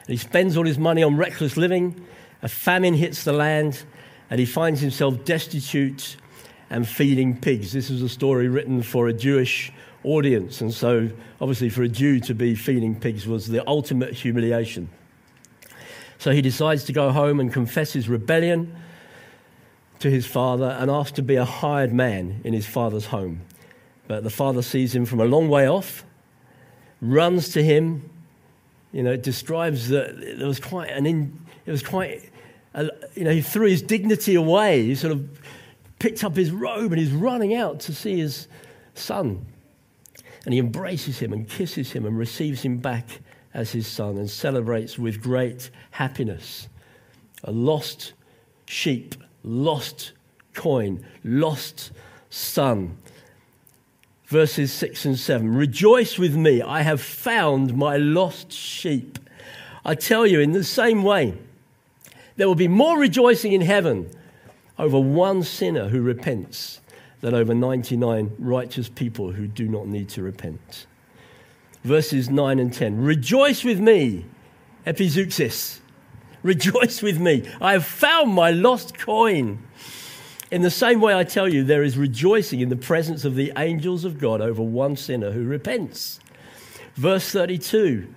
And 0.00 0.08
he 0.08 0.18
spends 0.18 0.56
all 0.56 0.66
his 0.66 0.78
money 0.78 1.02
on 1.02 1.16
reckless 1.16 1.56
living. 1.56 2.06
A 2.42 2.48
famine 2.48 2.94
hits 2.94 3.24
the 3.24 3.32
land, 3.32 3.82
and 4.28 4.38
he 4.38 4.44
finds 4.44 4.80
himself 4.80 5.24
destitute 5.24 6.16
and 6.68 6.86
feeding 6.86 7.38
pigs. 7.38 7.72
This 7.72 7.88
is 7.88 8.02
a 8.02 8.08
story 8.08 8.48
written 8.48 8.82
for 8.82 9.08
a 9.08 9.12
Jewish 9.12 9.72
audience, 10.04 10.60
and 10.60 10.72
so 10.72 11.08
obviously 11.40 11.70
for 11.70 11.82
a 11.82 11.88
Jew 11.88 12.20
to 12.20 12.34
be 12.34 12.54
feeding 12.54 12.98
pigs 12.98 13.26
was 13.26 13.48
the 13.48 13.66
ultimate 13.66 14.12
humiliation. 14.12 14.90
So 16.22 16.30
he 16.30 16.40
decides 16.40 16.84
to 16.84 16.92
go 16.92 17.10
home 17.10 17.40
and 17.40 17.52
confess 17.52 17.94
his 17.94 18.08
rebellion 18.08 18.76
to 19.98 20.08
his 20.08 20.24
father 20.24 20.76
and 20.78 20.88
ask 20.88 21.14
to 21.14 21.22
be 21.22 21.34
a 21.34 21.44
hired 21.44 21.92
man 21.92 22.42
in 22.44 22.52
his 22.52 22.64
father's 22.64 23.06
home. 23.06 23.40
But 24.06 24.22
the 24.22 24.30
father 24.30 24.62
sees 24.62 24.94
him 24.94 25.04
from 25.04 25.18
a 25.18 25.24
long 25.24 25.48
way 25.48 25.68
off, 25.68 26.04
runs 27.00 27.48
to 27.54 27.62
him. 27.64 28.08
You 28.92 29.02
know, 29.02 29.10
it 29.10 29.24
describes 29.24 29.88
that 29.88 30.38
there 30.38 30.46
was 30.46 30.60
quite 30.60 30.90
an 30.90 31.06
in, 31.06 31.44
it 31.66 31.72
was 31.72 31.82
quite, 31.82 32.30
a, 32.74 32.88
you 33.16 33.24
know, 33.24 33.32
he 33.32 33.42
threw 33.42 33.66
his 33.66 33.82
dignity 33.82 34.36
away. 34.36 34.84
He 34.84 34.94
sort 34.94 35.14
of 35.14 35.40
picked 35.98 36.22
up 36.22 36.36
his 36.36 36.52
robe 36.52 36.92
and 36.92 37.00
he's 37.00 37.10
running 37.10 37.52
out 37.52 37.80
to 37.80 37.92
see 37.92 38.18
his 38.18 38.46
son. 38.94 39.44
And 40.44 40.54
he 40.54 40.60
embraces 40.60 41.18
him 41.18 41.32
and 41.32 41.48
kisses 41.48 41.90
him 41.90 42.06
and 42.06 42.16
receives 42.16 42.62
him 42.62 42.76
back 42.76 43.08
as 43.54 43.72
his 43.72 43.86
son 43.86 44.16
and 44.16 44.30
celebrates 44.30 44.98
with 44.98 45.22
great 45.22 45.70
happiness. 45.92 46.68
A 47.44 47.52
lost 47.52 48.12
sheep, 48.66 49.14
lost 49.42 50.12
coin, 50.54 51.04
lost 51.24 51.90
son. 52.30 52.96
Verses 54.26 54.72
6 54.72 55.04
and 55.04 55.18
7 55.18 55.54
Rejoice 55.54 56.18
with 56.18 56.34
me, 56.34 56.62
I 56.62 56.82
have 56.82 57.00
found 57.00 57.76
my 57.76 57.96
lost 57.96 58.52
sheep. 58.52 59.18
I 59.84 59.94
tell 59.94 60.26
you, 60.26 60.40
in 60.40 60.52
the 60.52 60.64
same 60.64 61.02
way, 61.02 61.36
there 62.36 62.48
will 62.48 62.54
be 62.54 62.68
more 62.68 62.98
rejoicing 62.98 63.52
in 63.52 63.60
heaven 63.60 64.10
over 64.78 64.98
one 64.98 65.42
sinner 65.42 65.88
who 65.88 66.00
repents 66.00 66.80
than 67.20 67.34
over 67.34 67.54
99 67.54 68.32
righteous 68.38 68.88
people 68.88 69.32
who 69.32 69.46
do 69.46 69.68
not 69.68 69.86
need 69.86 70.08
to 70.10 70.22
repent 70.22 70.86
verses 71.84 72.30
9 72.30 72.58
and 72.58 72.72
10. 72.72 73.00
Rejoice 73.00 73.64
with 73.64 73.80
me, 73.80 74.26
epizeuxis. 74.86 75.80
Rejoice 76.42 77.02
with 77.02 77.20
me. 77.20 77.48
I 77.60 77.72
have 77.72 77.84
found 77.84 78.32
my 78.32 78.50
lost 78.50 78.98
coin. 78.98 79.62
In 80.50 80.62
the 80.62 80.70
same 80.70 81.00
way, 81.00 81.14
I 81.14 81.24
tell 81.24 81.48
you, 81.48 81.64
there 81.64 81.82
is 81.82 81.96
rejoicing 81.96 82.60
in 82.60 82.68
the 82.68 82.76
presence 82.76 83.24
of 83.24 83.36
the 83.36 83.52
angels 83.56 84.04
of 84.04 84.18
God 84.18 84.40
over 84.40 84.62
one 84.62 84.96
sinner 84.96 85.30
who 85.30 85.44
repents. 85.44 86.20
Verse 86.94 87.30
32 87.30 88.12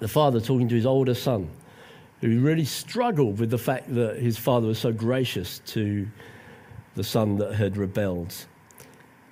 the 0.00 0.08
father 0.08 0.40
talking 0.40 0.68
to 0.68 0.74
his 0.74 0.86
older 0.86 1.14
son, 1.14 1.48
who 2.20 2.40
really 2.40 2.64
struggled 2.64 3.38
with 3.38 3.50
the 3.50 3.58
fact 3.58 3.94
that 3.94 4.18
his 4.18 4.36
father 4.36 4.66
was 4.66 4.78
so 4.78 4.92
gracious 4.92 5.60
to 5.60 6.06
the 6.94 7.04
son 7.04 7.38
that 7.38 7.54
had 7.54 7.76
rebelled. 7.76 8.34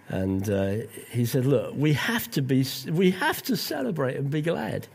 And 0.09 0.49
uh, 0.51 0.77
he 1.11 1.25
said, 1.25 1.47
Look, 1.47 1.75
we 1.77 1.93
have, 1.95 2.31
to 2.33 2.43
be, 2.43 2.67
we 2.91 3.13
have 3.13 3.43
to 3.45 3.57
celebrate 3.57 4.17
and 4.17 4.31
be 4.31 4.43
glad 4.43 4.89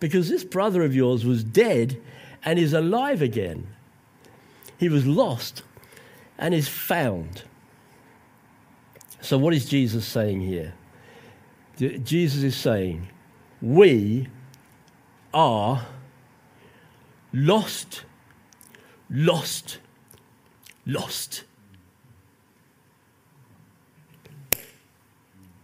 because 0.00 0.28
this 0.28 0.44
brother 0.44 0.82
of 0.82 0.94
yours 0.94 1.24
was 1.24 1.44
dead 1.44 2.00
and 2.44 2.58
is 2.58 2.72
alive 2.72 3.22
again. 3.22 3.66
He 4.78 4.88
was 4.88 5.06
lost 5.06 5.62
and 6.38 6.54
is 6.54 6.68
found. 6.68 7.42
So, 9.20 9.38
what 9.38 9.54
is 9.54 9.66
Jesus 9.66 10.04
saying 10.04 10.42
here? 10.42 10.74
Jesus 11.78 12.42
is 12.42 12.56
saying, 12.56 13.08
We 13.62 14.28
are 15.32 15.86
lost, 17.32 18.04
lost, 19.10 19.78
lost. 20.86 21.44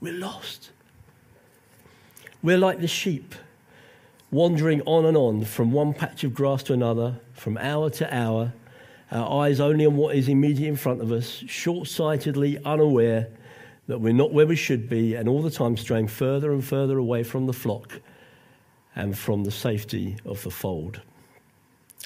We're 0.01 0.15
lost. 0.15 0.71
We're 2.43 2.59
like 2.59 2.81
the 2.81 2.89
sheep, 2.89 3.35
wandering 4.31 4.81
on 4.83 5.05
and 5.05 5.17
on 5.17 5.45
from 5.45 5.73
one 5.73 5.93
patch 5.93 6.25
of 6.25 6.33
grass 6.33 6.63
to 6.65 6.73
another, 6.73 7.21
from 7.35 7.59
hour 7.59 7.91
to 7.91 8.15
hour, 8.15 8.55
our 9.11 9.45
eyes 9.45 9.61
only 9.61 9.85
on 9.85 9.97
what 9.97 10.17
is 10.17 10.29
immediate 10.29 10.69
in 10.69 10.77
front 10.77 11.03
of 11.03 11.13
us, 11.13 11.43
short 11.47 11.89
sightedly 11.89 12.59
unaware 12.65 13.29
that 13.89 13.99
we're 13.99 14.13
not 14.13 14.33
where 14.33 14.47
we 14.47 14.57
should 14.57 14.89
be, 14.89 15.17
and 15.17 15.29
all 15.29 15.43
the 15.43 15.51
time 15.51 15.77
straying 15.77 16.09
further 16.09 16.53
and 16.53 16.65
further 16.65 16.97
away 16.97 17.23
from 17.23 17.47
the 17.47 17.53
flock 17.53 18.01
and 18.95 19.19
from 19.19 19.45
the 19.45 19.51
safety 19.51 20.17
of 20.25 20.43
the 20.45 20.51
fold. 20.51 21.01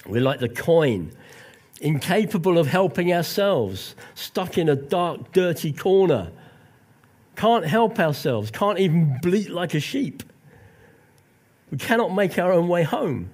We're 0.05 0.21
like 0.21 0.39
the 0.39 0.49
coin, 0.49 1.11
incapable 1.79 2.57
of 2.57 2.67
helping 2.67 3.13
ourselves, 3.13 3.95
stuck 4.15 4.57
in 4.57 4.67
a 4.67 4.75
dark, 4.75 5.31
dirty 5.31 5.71
corner 5.71 6.31
can't 7.35 7.65
help 7.65 7.99
ourselves, 7.99 8.51
can't 8.51 8.79
even 8.79 9.19
bleat 9.21 9.49
like 9.49 9.73
a 9.73 9.79
sheep. 9.79 10.23
We 11.71 11.77
cannot 11.77 12.13
make 12.13 12.37
our 12.37 12.51
own 12.51 12.67
way 12.67 12.83
home. 12.83 13.29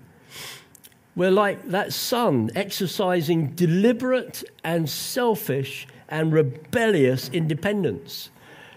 We're 1.15 1.31
like 1.31 1.69
that 1.69 1.91
son 1.93 2.49
exercising 2.55 3.47
deliberate 3.53 4.43
and 4.63 4.89
selfish 4.89 5.87
and 6.07 6.31
rebellious 6.31 7.29
independence, 7.29 8.29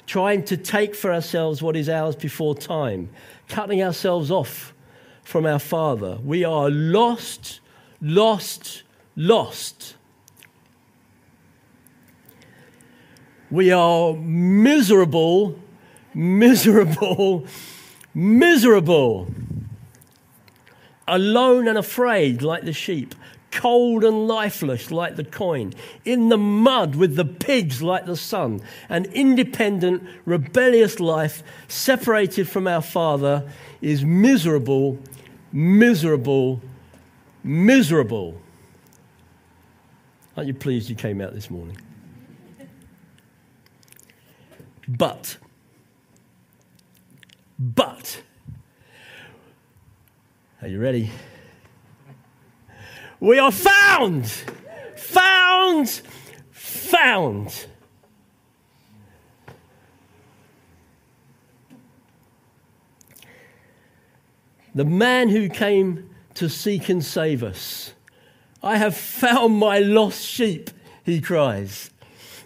trying 0.07 0.45
to 0.45 0.57
take 0.57 0.95
for 0.95 1.13
ourselves 1.13 1.63
what 1.63 1.77
is 1.77 1.89
ours 1.89 2.17
before 2.17 2.55
time, 2.55 3.11
cutting 3.49 3.83
ourselves 3.83 4.31
off 4.31 4.75
from 5.23 5.47
our 5.47 5.59
Father. 5.59 6.19
We 6.25 6.45
are 6.45 6.69
lost, 6.71 7.61
lost, 8.01 8.83
lost. 9.17 9.95
We 13.51 13.71
are 13.71 14.15
miserable, 14.15 15.59
miserable, 16.15 17.47
miserable 18.15 19.29
alone 21.07 21.69
and 21.69 21.79
afraid 21.79 22.43
like 22.43 22.65
the 22.65 22.73
sheep, 22.73 23.15
cold 23.51 24.05
and 24.05 24.27
lifeless 24.27 24.91
like 24.91 25.17
the 25.17 25.25
coin, 25.25 25.73
in 26.05 26.29
the 26.29 26.39
mud 26.39 26.95
with 26.97 27.17
the 27.17 27.25
pigs 27.25 27.83
like 27.83 28.07
the 28.07 28.17
son, 28.17 28.61
an 28.89 29.05
independent, 29.07 30.03
rebellious 30.25 30.99
life 31.01 31.43
separated 31.69 32.49
from 32.49 32.67
our 32.67 32.83
Father 32.83 33.49
is 33.81 34.05
miserable, 34.05 34.99
miserable, 35.53 36.61
miserable. 37.43 38.41
Aren't 40.37 40.49
you 40.49 40.55
pleased 40.55 40.89
you 40.91 40.97
came 40.97 41.21
out 41.21 41.33
this 41.33 41.51
morning? 41.51 41.77
But, 44.87 45.39
but, 47.59 48.23
are 50.61 50.69
you 50.69 50.79
ready? 50.79 51.11
We 53.19 53.39
are 53.39 53.53
found! 53.53 54.27
Found! 54.97 56.03
Found! 56.51 57.67
The 64.75 64.85
man 64.85 65.29
who 65.31 65.49
came 65.49 66.11
to 66.35 66.49
seek 66.49 66.89
and 66.89 67.03
save 67.03 67.43
us. 67.43 67.95
I 68.63 68.77
have 68.77 68.97
found 68.97 69.55
my 69.55 69.79
lost 69.79 70.27
sheep, 70.27 70.71
he 71.05 71.21
cries. 71.21 71.91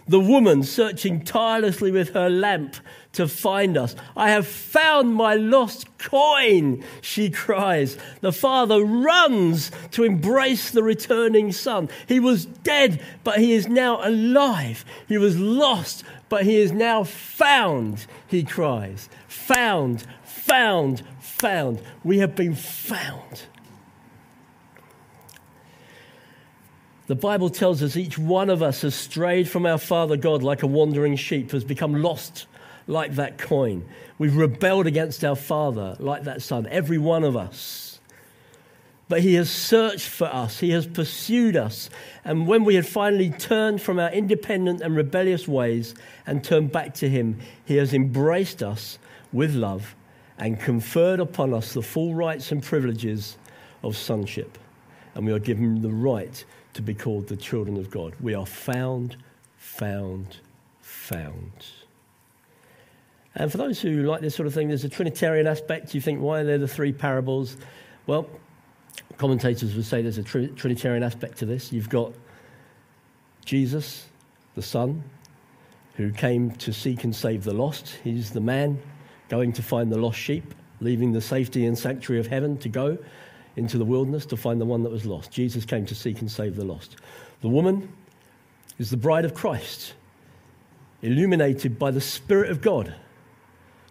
The 0.09 0.19
woman 0.19 0.63
searching 0.63 1.23
tirelessly 1.23 1.91
with 1.91 2.15
her 2.15 2.31
lamp 2.31 2.77
to 3.13 3.27
find 3.27 3.77
us. 3.77 3.95
I 4.17 4.31
have 4.31 4.47
found 4.47 5.13
my 5.13 5.35
lost 5.35 5.99
coin, 5.99 6.83
she 6.99 7.29
cries. 7.29 7.95
The 8.21 8.31
father 8.31 8.83
runs 8.83 9.71
to 9.91 10.03
embrace 10.03 10.71
the 10.71 10.81
returning 10.81 11.51
son. 11.51 11.89
He 12.07 12.19
was 12.19 12.45
dead, 12.45 13.03
but 13.23 13.37
he 13.37 13.53
is 13.53 13.67
now 13.67 14.03
alive. 14.03 14.83
He 15.07 15.19
was 15.19 15.39
lost, 15.39 16.03
but 16.27 16.43
he 16.43 16.57
is 16.57 16.71
now 16.71 17.03
found, 17.03 18.07
he 18.27 18.43
cries. 18.43 19.09
Found, 19.27 20.07
found, 20.23 21.03
found. 21.19 21.83
We 22.03 22.17
have 22.17 22.35
been 22.35 22.55
found. 22.55 23.43
The 27.09 27.15
Bible 27.15 27.49
tells 27.49 27.81
us 27.81 27.97
each 27.97 28.19
one 28.19 28.51
of 28.51 28.61
us 28.61 28.83
has 28.83 28.93
strayed 28.93 29.49
from 29.49 29.65
our 29.65 29.79
Father 29.79 30.15
God 30.15 30.43
like 30.43 30.61
a 30.61 30.67
wandering 30.67 31.15
sheep, 31.15 31.49
has 31.53 31.63
become 31.63 32.03
lost 32.03 32.45
like 32.85 33.15
that 33.15 33.39
coin. 33.39 33.83
We've 34.19 34.35
rebelled 34.35 34.85
against 34.85 35.25
our 35.25 35.35
Father 35.35 35.95
like 35.97 36.25
that 36.25 36.43
son, 36.43 36.67
every 36.69 36.99
one 36.99 37.23
of 37.23 37.35
us. 37.35 37.99
But 39.07 39.21
He 39.21 39.33
has 39.33 39.49
searched 39.49 40.07
for 40.07 40.27
us, 40.27 40.59
He 40.59 40.69
has 40.69 40.85
pursued 40.85 41.57
us. 41.57 41.89
And 42.23 42.45
when 42.45 42.63
we 42.63 42.75
had 42.75 42.85
finally 42.85 43.31
turned 43.31 43.81
from 43.81 43.97
our 43.97 44.11
independent 44.11 44.81
and 44.81 44.95
rebellious 44.95 45.47
ways 45.47 45.95
and 46.27 46.43
turned 46.43 46.71
back 46.71 46.93
to 46.93 47.09
Him, 47.09 47.39
He 47.65 47.77
has 47.77 47.91
embraced 47.91 48.61
us 48.61 48.99
with 49.33 49.55
love 49.55 49.95
and 50.37 50.59
conferred 50.59 51.19
upon 51.19 51.55
us 51.55 51.73
the 51.73 51.81
full 51.81 52.13
rights 52.13 52.51
and 52.51 52.61
privileges 52.61 53.35
of 53.81 53.97
sonship. 53.97 54.59
And 55.15 55.25
we 55.25 55.33
are 55.33 55.39
given 55.39 55.81
the 55.81 55.89
right 55.89 56.45
to 56.79 56.83
be 56.83 56.93
called 56.93 57.27
the 57.27 57.35
children 57.35 57.75
of 57.75 57.91
God. 57.91 58.13
We 58.21 58.33
are 58.33 58.45
found, 58.45 59.17
found, 59.57 60.37
found. 60.79 61.51
And 63.35 63.51
for 63.51 63.57
those 63.57 63.81
who 63.81 64.03
like 64.03 64.21
this 64.21 64.33
sort 64.33 64.47
of 64.47 64.53
thing, 64.53 64.69
there's 64.69 64.85
a 64.85 64.89
Trinitarian 64.89 65.45
aspect. 65.45 65.93
You 65.93 65.99
think, 65.99 66.21
why 66.21 66.39
are 66.39 66.43
there 66.45 66.57
the 66.57 66.69
three 66.69 66.93
parables? 66.93 67.57
Well, 68.07 68.29
commentators 69.17 69.75
would 69.75 69.85
say 69.85 70.01
there's 70.01 70.17
a 70.17 70.23
Trinitarian 70.23 71.03
aspect 71.03 71.37
to 71.39 71.45
this. 71.45 71.73
You've 71.73 71.89
got 71.89 72.13
Jesus, 73.43 74.05
the 74.55 74.61
Son, 74.61 75.03
who 75.95 76.13
came 76.13 76.51
to 76.51 76.71
seek 76.71 77.03
and 77.03 77.13
save 77.13 77.43
the 77.43 77.53
lost. 77.53 77.97
He's 78.05 78.31
the 78.31 78.41
man 78.41 78.81
going 79.27 79.51
to 79.51 79.61
find 79.61 79.91
the 79.91 79.97
lost 79.97 80.17
sheep, 80.17 80.55
leaving 80.79 81.11
the 81.11 81.21
safety 81.21 81.65
and 81.65 81.77
sanctuary 81.77 82.21
of 82.21 82.27
heaven 82.27 82.57
to 82.59 82.69
go 82.69 82.97
into 83.55 83.77
the 83.77 83.85
wilderness 83.85 84.25
to 84.27 84.37
find 84.37 84.59
the 84.59 84.65
one 84.65 84.83
that 84.83 84.91
was 84.91 85.05
lost. 85.05 85.31
Jesus 85.31 85.65
came 85.65 85.85
to 85.85 85.95
seek 85.95 86.21
and 86.21 86.31
save 86.31 86.55
the 86.55 86.65
lost. 86.65 86.97
The 87.41 87.49
woman 87.49 87.91
is 88.77 88.89
the 88.89 88.97
bride 88.97 89.25
of 89.25 89.33
Christ, 89.33 89.93
illuminated 91.01 91.77
by 91.77 91.91
the 91.91 92.01
Spirit 92.01 92.51
of 92.51 92.61
God 92.61 92.93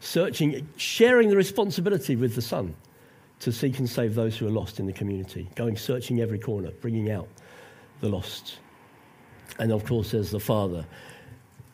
searching, 0.01 0.69
sharing 0.77 1.29
the 1.29 1.37
responsibility 1.37 2.17
with 2.17 2.35
the 2.35 2.43
Son 2.43 2.75
to 3.41 3.53
seek 3.53 3.79
and 3.79 3.89
save 3.89 4.15
those 4.15 4.37
who 4.37 4.47
are 4.47 4.51
lost 4.51 4.81
in 4.81 4.87
the 4.87 4.93
community, 4.93 5.49
going 5.55 5.77
searching 5.77 6.21
every 6.21 6.39
corner, 6.39 6.71
bringing 6.81 7.11
out 7.11 7.29
the 8.01 8.09
lost. 8.09 8.59
And 9.59 9.73
of 9.73 9.85
course, 9.85 10.11
there's 10.11 10.31
the 10.31 10.41
Father 10.41 10.85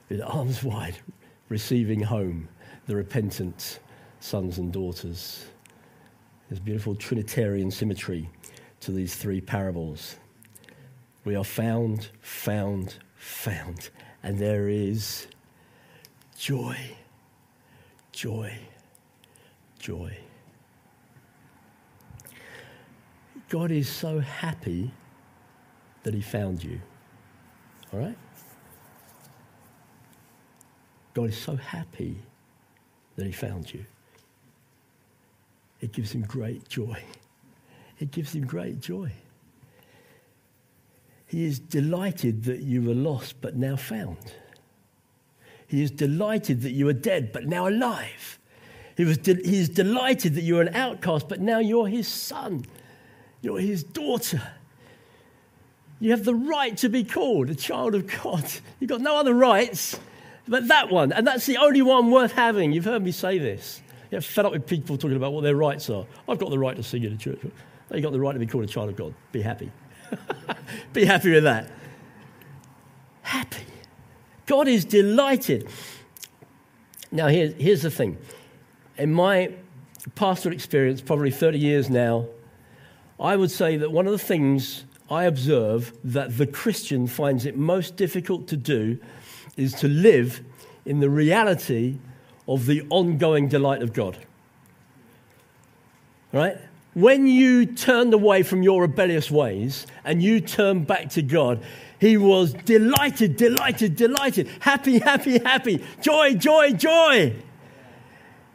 with 0.09 0.21
arms 0.23 0.63
wide, 0.63 0.97
receiving 1.49 2.01
home 2.01 2.49
the 2.87 2.97
repentant 2.97 3.81
sons 4.21 4.59
and 4.59 4.73
daughters. 4.73 5.47
There's 6.49 6.61
beautiful 6.61 6.95
Trinitarian 6.95 7.71
symmetry 7.71 8.29
to 8.81 8.93
these 8.93 9.17
three 9.17 9.41
parables. 9.41 10.17
We 11.25 11.37
are 11.37 11.45
found, 11.45 12.09
found, 12.21 12.97
found, 13.17 13.91
and 14.23 14.39
there 14.39 14.69
is 14.69 15.27
joy 16.37 16.77
joy, 18.15 18.57
joy. 19.79 20.17
God 23.49 23.71
is 23.71 23.89
so 23.89 24.21
happy 24.21 24.91
that 26.05 26.15
He 26.15 26.23
found 26.23 26.63
you. 26.63 26.81
All 27.93 28.01
right? 28.01 28.17
God 31.13 31.31
is 31.31 31.37
so 31.37 31.57
happy 31.57 32.17
that 33.17 33.27
He 33.27 33.33
found 33.33 33.73
you. 33.73 33.85
It 35.85 35.93
gives 35.93 36.13
Him 36.13 36.23
great 36.23 36.67
joy. 36.67 36.99
It 37.99 38.11
gives 38.11 38.35
Him 38.35 38.47
great 38.47 38.81
joy. 38.81 39.13
He 41.27 41.45
is 41.45 41.59
delighted 41.59 42.45
that 42.45 42.61
you 42.61 42.81
were 42.81 42.95
lost 42.95 43.39
but 43.43 43.55
now 43.55 43.77
found. 43.77 44.17
He 45.67 45.83
is 45.83 45.91
delighted 45.91 46.63
that 46.63 46.71
you 46.71 46.89
are 46.89 46.95
dead, 46.95 47.35
but 47.35 47.47
now 47.47 47.69
alive. 47.69 48.39
He, 48.97 49.05
was 49.05 49.19
de- 49.19 49.47
he 49.47 49.59
is 49.59 49.69
delighted 49.69 50.37
that 50.37 50.41
you're 50.41 50.63
an 50.63 50.75
outcast, 50.75 51.29
but 51.29 51.43
now 51.43 51.59
you're 51.59 51.89
his 51.89 52.09
son. 52.09 52.65
You're 53.43 53.61
his 53.61 53.85
daughter. 53.85 54.41
You 56.01 56.13
have 56.13 56.25
the 56.25 56.35
right 56.35 56.75
to 56.79 56.89
be 56.89 57.05
called 57.05 57.51
a 57.51 57.55
child 57.55 57.95
of 57.95 58.07
God. 58.23 58.45
You've 58.81 58.89
got 58.89 59.03
no 59.03 59.19
other 59.19 59.35
rights 59.35 59.99
but 60.49 60.69
that 60.69 60.89
one. 60.89 61.13
And 61.13 61.27
that's 61.27 61.45
the 61.45 61.59
only 61.59 61.83
one 61.83 62.11
worth 62.11 62.33
having. 62.33 62.73
You've 62.73 62.87
heard 62.87 63.03
me 63.03 63.13
say 63.13 63.37
this. 63.37 63.83
Fed 64.21 64.47
up 64.47 64.53
with 64.53 64.67
people 64.67 64.97
talking 64.97 65.17
about 65.17 65.33
what 65.33 65.43
their 65.43 65.57
rights 65.57 65.91
are. 65.91 66.07
I've 66.29 66.39
got 66.39 66.51
the 66.51 66.59
right 66.59 66.77
to 66.77 66.83
sing 66.83 67.05
in 67.05 67.13
a 67.13 67.17
church. 67.17 67.41
You've 67.93 68.03
got 68.03 68.13
the 68.13 68.21
right 68.21 68.33
to 68.33 68.39
be 68.39 68.47
called 68.47 68.65
a 68.65 68.67
child 68.67 68.91
of 68.91 68.97
God. 68.97 69.15
Be 69.33 69.43
happy. 69.43 69.71
be 70.93 71.05
happy 71.05 71.33
with 71.33 71.45
that. 71.45 71.71
Happy. 73.23 73.65
God 74.47 74.69
is 74.69 74.85
delighted. 74.85 75.69
Now, 77.11 77.29
here, 77.29 77.55
here's 77.57 77.83
the 77.83 77.91
thing. 77.91 78.19
In 78.97 79.13
my 79.13 79.55
pastoral 80.15 80.55
experience, 80.55 81.01
probably 81.01 81.31
30 81.31 81.59
years 81.59 81.91
now, 81.91 82.27
I 83.19 83.37
would 83.37 83.51
say 83.51 83.77
that 83.77 83.91
one 83.93 84.07
of 84.07 84.13
the 84.13 84.19
things 84.19 84.85
I 85.11 85.25
observe 85.25 85.97
that 86.05 86.37
the 86.37 86.47
Christian 86.47 87.07
finds 87.07 87.47
it 87.47 87.57
most 87.57 87.97
difficult 87.97 88.49
to 88.49 88.57
do 88.57 88.99
is 89.57 89.73
to 89.75 89.89
live 89.89 90.43
in 90.85 91.01
the 91.01 91.11
reality 91.11 91.99
of 92.47 92.67
the 92.67 92.83
ongoing 92.91 93.49
delight 93.49 93.83
of 93.83 93.93
God. 93.93 94.19
Right? 96.33 96.59
When 96.95 97.27
you 97.27 97.67
turned 97.67 98.15
away 98.15 98.43
from 98.43 98.63
your 98.63 98.83
rebellious 98.83 99.31
ways 99.31 99.87
and 100.05 100.23
you 100.23 100.41
turned 100.41 100.87
back 100.87 101.11
to 101.11 101.23
God, 101.23 101.63
he 101.99 102.17
was 102.17 102.53
delighted, 102.53 103.37
delighted, 103.37 103.97
delighted, 103.97 104.49
happy, 104.61 104.99
happy, 104.99 105.39
happy, 105.39 105.85
joy, 106.01 106.35
joy, 106.35 106.73
joy. 106.73 107.35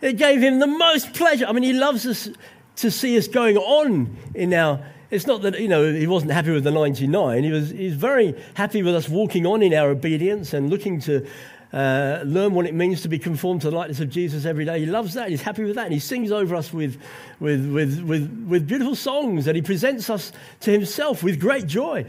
It 0.01 0.13
gave 0.13 0.41
him 0.41 0.59
the 0.59 0.67
most 0.67 1.13
pleasure. 1.13 1.45
I 1.45 1.51
mean, 1.51 1.63
he 1.63 1.73
loves 1.73 2.05
us 2.05 2.29
to 2.77 2.91
see 2.91 3.17
us 3.17 3.27
going 3.27 3.57
on 3.57 4.15
in 4.33 4.53
our. 4.53 4.85
It's 5.11 5.25
not 5.25 5.41
that 5.41 5.59
you 5.59 5.67
know 5.67 5.91
he 5.91 6.07
wasn't 6.07 6.31
happy 6.31 6.51
with 6.51 6.63
the 6.63 6.71
99. 6.71 7.43
He 7.43 7.51
was 7.51 7.71
he's 7.71 7.95
very 7.95 8.39
happy 8.53 8.83
with 8.83 8.95
us 8.95 9.09
walking 9.09 9.45
on 9.45 9.61
in 9.61 9.73
our 9.73 9.89
obedience 9.89 10.53
and 10.53 10.69
looking 10.69 10.99
to 11.01 11.27
uh, 11.71 12.21
learn 12.25 12.53
what 12.53 12.65
it 12.65 12.73
means 12.73 13.01
to 13.01 13.07
be 13.07 13.19
conformed 13.19 13.61
to 13.61 13.69
the 13.69 13.75
likeness 13.75 13.99
of 13.99 14.09
Jesus 14.09 14.45
every 14.45 14.65
day. 14.65 14.79
He 14.79 14.85
loves 14.87 15.13
that. 15.13 15.29
He's 15.29 15.43
happy 15.43 15.63
with 15.63 15.75
that. 15.75 15.85
And 15.85 15.93
he 15.93 15.99
sings 15.99 16.31
over 16.31 16.55
us 16.55 16.73
with, 16.73 16.99
with, 17.39 17.71
with, 17.71 18.01
with, 18.01 18.45
with 18.47 18.67
beautiful 18.67 18.95
songs 18.95 19.45
and 19.45 19.55
he 19.55 19.61
presents 19.61 20.09
us 20.09 20.31
to 20.61 20.71
himself 20.71 21.21
with 21.21 21.39
great 21.39 21.67
joy. 21.67 22.05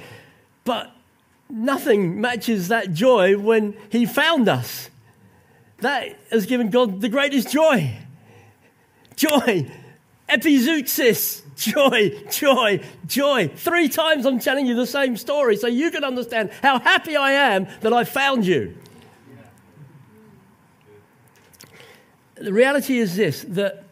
But 0.64 0.90
nothing 1.50 2.20
matches 2.20 2.68
that 2.68 2.94
joy 2.94 3.36
when 3.36 3.76
he 3.90 4.06
found 4.06 4.48
us. 4.48 4.88
That 5.78 6.18
has 6.30 6.46
given 6.46 6.70
God 6.70 7.00
the 7.00 7.08
greatest 7.08 7.50
joy. 7.50 7.96
Joy. 9.16 9.70
Epizeuxis. 10.28 11.42
Joy, 11.60 12.18
joy, 12.30 12.80
joy. 13.06 13.48
Three 13.48 13.90
times 13.90 14.24
I'm 14.24 14.38
telling 14.38 14.64
you 14.64 14.74
the 14.74 14.86
same 14.86 15.18
story 15.18 15.56
so 15.56 15.66
you 15.66 15.90
can 15.90 16.04
understand 16.04 16.50
how 16.62 16.78
happy 16.78 17.16
I 17.16 17.32
am 17.32 17.66
that 17.82 17.92
I 17.92 18.04
found 18.04 18.46
you. 18.46 18.74
The 22.40 22.52
reality 22.54 22.98
is 22.98 23.16
this 23.16 23.42
that 23.50 23.84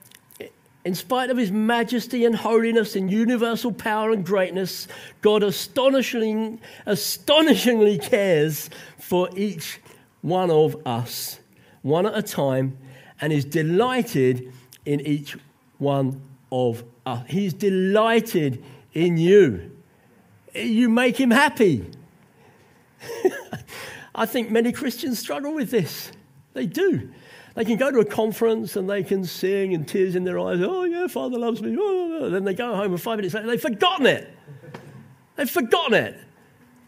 in 0.84 0.94
spite 0.94 1.28
of 1.28 1.36
his 1.36 1.52
majesty 1.52 2.24
and 2.24 2.34
holiness 2.34 2.96
and 2.96 3.10
universal 3.10 3.70
power 3.70 4.10
and 4.10 4.24
greatness, 4.24 4.88
God 5.20 5.42
astonishingly, 5.42 6.58
astonishingly 6.86 7.98
cares 7.98 8.70
for 8.98 9.28
each 9.36 9.80
one 10.22 10.50
of 10.50 10.86
us, 10.86 11.40
one 11.82 12.06
at 12.06 12.16
a 12.16 12.22
time, 12.22 12.78
and 13.20 13.34
is 13.34 13.44
delighted 13.44 14.50
in 14.86 15.00
each 15.02 15.36
one 15.76 16.22
of 16.50 16.84
us. 17.04 17.22
He's 17.28 17.52
delighted 17.52 18.64
in 18.94 19.18
you. 19.18 19.70
You 20.54 20.88
make 20.88 21.20
him 21.20 21.30
happy. 21.30 21.84
I 24.14 24.24
think 24.24 24.50
many 24.50 24.72
Christians 24.72 25.18
struggle 25.18 25.52
with 25.52 25.70
this. 25.70 26.12
They 26.54 26.64
do. 26.64 27.10
They 27.58 27.64
can 27.64 27.76
go 27.76 27.90
to 27.90 27.98
a 27.98 28.04
conference 28.04 28.76
and 28.76 28.88
they 28.88 29.02
can 29.02 29.24
sing 29.24 29.74
and 29.74 29.86
tears 29.86 30.14
in 30.14 30.22
their 30.22 30.38
eyes. 30.38 30.60
Oh, 30.62 30.84
yeah, 30.84 31.08
Father 31.08 31.40
loves 31.40 31.60
me. 31.60 31.76
Oh, 31.76 31.82
oh, 31.82 32.18
oh, 32.20 32.30
then 32.30 32.44
they 32.44 32.54
go 32.54 32.76
home 32.76 32.92
and 32.92 33.02
five 33.02 33.16
minutes 33.16 33.34
later, 33.34 33.48
they've 33.48 33.60
forgotten 33.60 34.06
it. 34.06 34.32
They've 35.34 35.50
forgotten 35.50 35.94
it. 35.94 36.20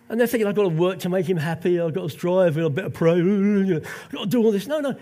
And 0.08 0.20
they're 0.20 0.28
thinking, 0.28 0.46
I've 0.46 0.54
got 0.54 0.62
to 0.62 0.68
work 0.68 1.00
to 1.00 1.08
make 1.08 1.28
him 1.28 1.38
happy. 1.38 1.80
I've 1.80 1.92
got 1.92 2.02
to 2.02 2.08
strive. 2.08 2.56
I've 2.56 2.72
got 2.76 2.84
to 2.84 2.90
pray. 2.90 3.14
I've 3.14 4.12
got 4.12 4.20
to 4.20 4.26
do 4.26 4.44
all 4.44 4.52
this. 4.52 4.68
No, 4.68 4.78
no. 4.78 4.94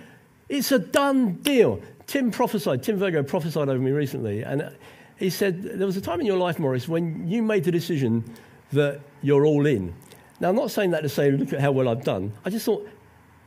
It's 0.49 0.73
a 0.73 0.79
done 0.79 1.35
deal. 1.35 1.83
Tim 2.07 2.31
prophesied, 2.31 2.83
Tim 2.83 2.97
Virgo 2.97 3.23
prophesied 3.23 3.69
over 3.69 3.79
me 3.79 3.91
recently. 3.91 4.45
And 4.45 4.75
he 5.19 5.29
said, 5.29 5.63
There 5.63 5.87
was 5.87 5.99
a 5.99 6.01
time 6.01 6.21
in 6.21 6.25
your 6.25 6.39
life, 6.39 6.59
Morris, 6.59 6.89
when 6.89 7.29
you 7.29 7.43
made 7.43 7.65
the 7.65 7.73
decision 7.73 8.25
that 8.73 9.03
you're 9.21 9.45
all 9.45 9.67
in. 9.67 9.95
Now, 10.41 10.49
I'm 10.49 10.57
not 10.57 10.71
saying 10.71 10.93
that 10.93 11.03
to 11.03 11.11
say, 11.11 11.31
look 11.31 11.53
at 11.53 11.61
how 11.61 11.73
well 11.73 11.91
I've 11.91 12.05
done. 12.05 12.33
I 12.47 12.49
just 12.49 12.65
thought, 12.65 12.89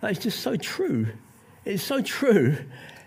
that 0.01 0.12
is 0.12 0.19
just 0.19 0.41
so 0.41 0.55
true. 0.55 1.07
It's 1.65 1.84
so 1.84 2.02
true. 2.02 2.58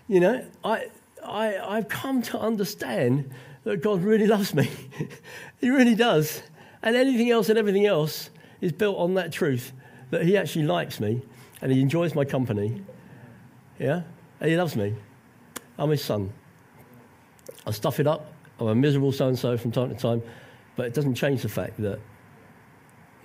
You 0.07 0.19
know, 0.19 0.45
I, 0.63 0.87
I, 1.23 1.57
I've 1.57 1.89
come 1.89 2.21
to 2.23 2.39
understand 2.39 3.31
that 3.63 3.81
God 3.81 4.03
really 4.03 4.27
loves 4.27 4.53
me. 4.53 4.69
he 5.61 5.69
really 5.69 5.95
does. 5.95 6.41
And 6.81 6.95
anything 6.95 7.31
else 7.31 7.49
and 7.49 7.57
everything 7.57 7.85
else 7.85 8.29
is 8.61 8.71
built 8.71 8.97
on 8.97 9.15
that 9.15 9.31
truth 9.31 9.73
that 10.11 10.23
He 10.23 10.37
actually 10.37 10.65
likes 10.65 10.99
me 10.99 11.21
and 11.61 11.71
He 11.71 11.81
enjoys 11.81 12.15
my 12.15 12.23
company. 12.23 12.81
Yeah? 13.79 14.03
And 14.39 14.49
He 14.49 14.55
loves 14.55 14.75
me. 14.75 14.95
I'm 15.77 15.89
His 15.89 16.03
son. 16.03 16.31
I 17.65 17.71
stuff 17.71 17.99
it 17.99 18.07
up. 18.07 18.31
I'm 18.59 18.67
a 18.67 18.75
miserable 18.75 19.11
so 19.11 19.27
and 19.27 19.37
so 19.37 19.57
from 19.57 19.71
time 19.71 19.89
to 19.89 19.95
time, 19.95 20.21
but 20.75 20.85
it 20.85 20.93
doesn't 20.93 21.15
change 21.15 21.41
the 21.41 21.49
fact 21.49 21.81
that, 21.81 21.99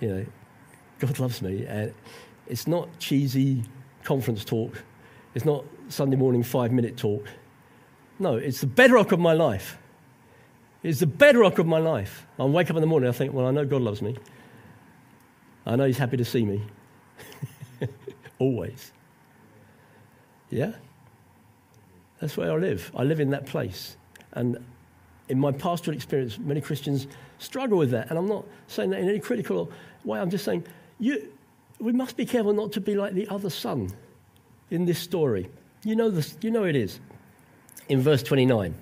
you 0.01 0.09
know, 0.09 0.25
God 0.99 1.19
loves 1.19 1.41
me. 1.41 1.65
And 1.65 1.93
it's 2.47 2.67
not 2.67 2.89
cheesy 2.99 3.63
conference 4.03 4.43
talk 4.43 4.83
it's 5.33 5.45
not 5.45 5.63
Sunday 5.89 6.17
morning 6.17 6.43
five 6.43 6.71
minute 6.71 6.97
talk. 6.97 7.25
No, 8.19 8.35
it's 8.35 8.61
the 8.61 8.67
bedrock 8.67 9.11
of 9.11 9.19
my 9.19 9.33
life. 9.33 9.77
It's 10.83 10.99
the 10.99 11.07
bedrock 11.07 11.59
of 11.59 11.65
my 11.65 11.79
life. 11.79 12.25
I 12.39 12.45
wake 12.45 12.69
up 12.69 12.75
in 12.75 12.81
the 12.81 12.87
morning, 12.87 13.09
I 13.09 13.11
think, 13.11 13.33
well, 13.33 13.45
I 13.45 13.51
know 13.51 13.65
God 13.65 13.81
loves 13.81 14.01
me. 14.01 14.17
I 15.65 15.75
know 15.75 15.85
He's 15.85 15.97
happy 15.97 16.17
to 16.17 16.25
see 16.25 16.43
me. 16.43 16.63
Always. 18.39 18.91
Yeah? 20.49 20.73
That's 22.19 22.35
where 22.35 22.51
I 22.51 22.55
live. 22.55 22.91
I 22.95 23.03
live 23.03 23.19
in 23.19 23.29
that 23.31 23.45
place. 23.45 23.95
And 24.33 24.63
in 25.29 25.39
my 25.39 25.51
pastoral 25.51 25.95
experience, 25.95 26.37
many 26.37 26.61
Christians 26.61 27.07
struggle 27.39 27.77
with 27.77 27.91
that. 27.91 28.09
And 28.09 28.17
I'm 28.17 28.27
not 28.27 28.45
saying 28.67 28.89
that 28.91 28.99
in 28.99 29.09
any 29.09 29.19
critical 29.19 29.71
way. 30.03 30.19
I'm 30.19 30.29
just 30.29 30.45
saying 30.45 30.65
you, 30.99 31.31
we 31.79 31.91
must 31.91 32.17
be 32.17 32.25
careful 32.25 32.53
not 32.53 32.71
to 32.73 32.81
be 32.81 32.95
like 32.95 33.13
the 33.13 33.27
other 33.27 33.49
son 33.49 33.91
in 34.71 34.85
this 34.85 34.97
story. 34.97 35.49
You 35.83 35.95
know, 35.95 36.09
this, 36.09 36.35
you 36.41 36.49
know 36.49 36.63
it 36.63 36.75
is. 36.75 36.99
In 37.89 38.01
verse 38.01 38.23
29, 38.23 38.73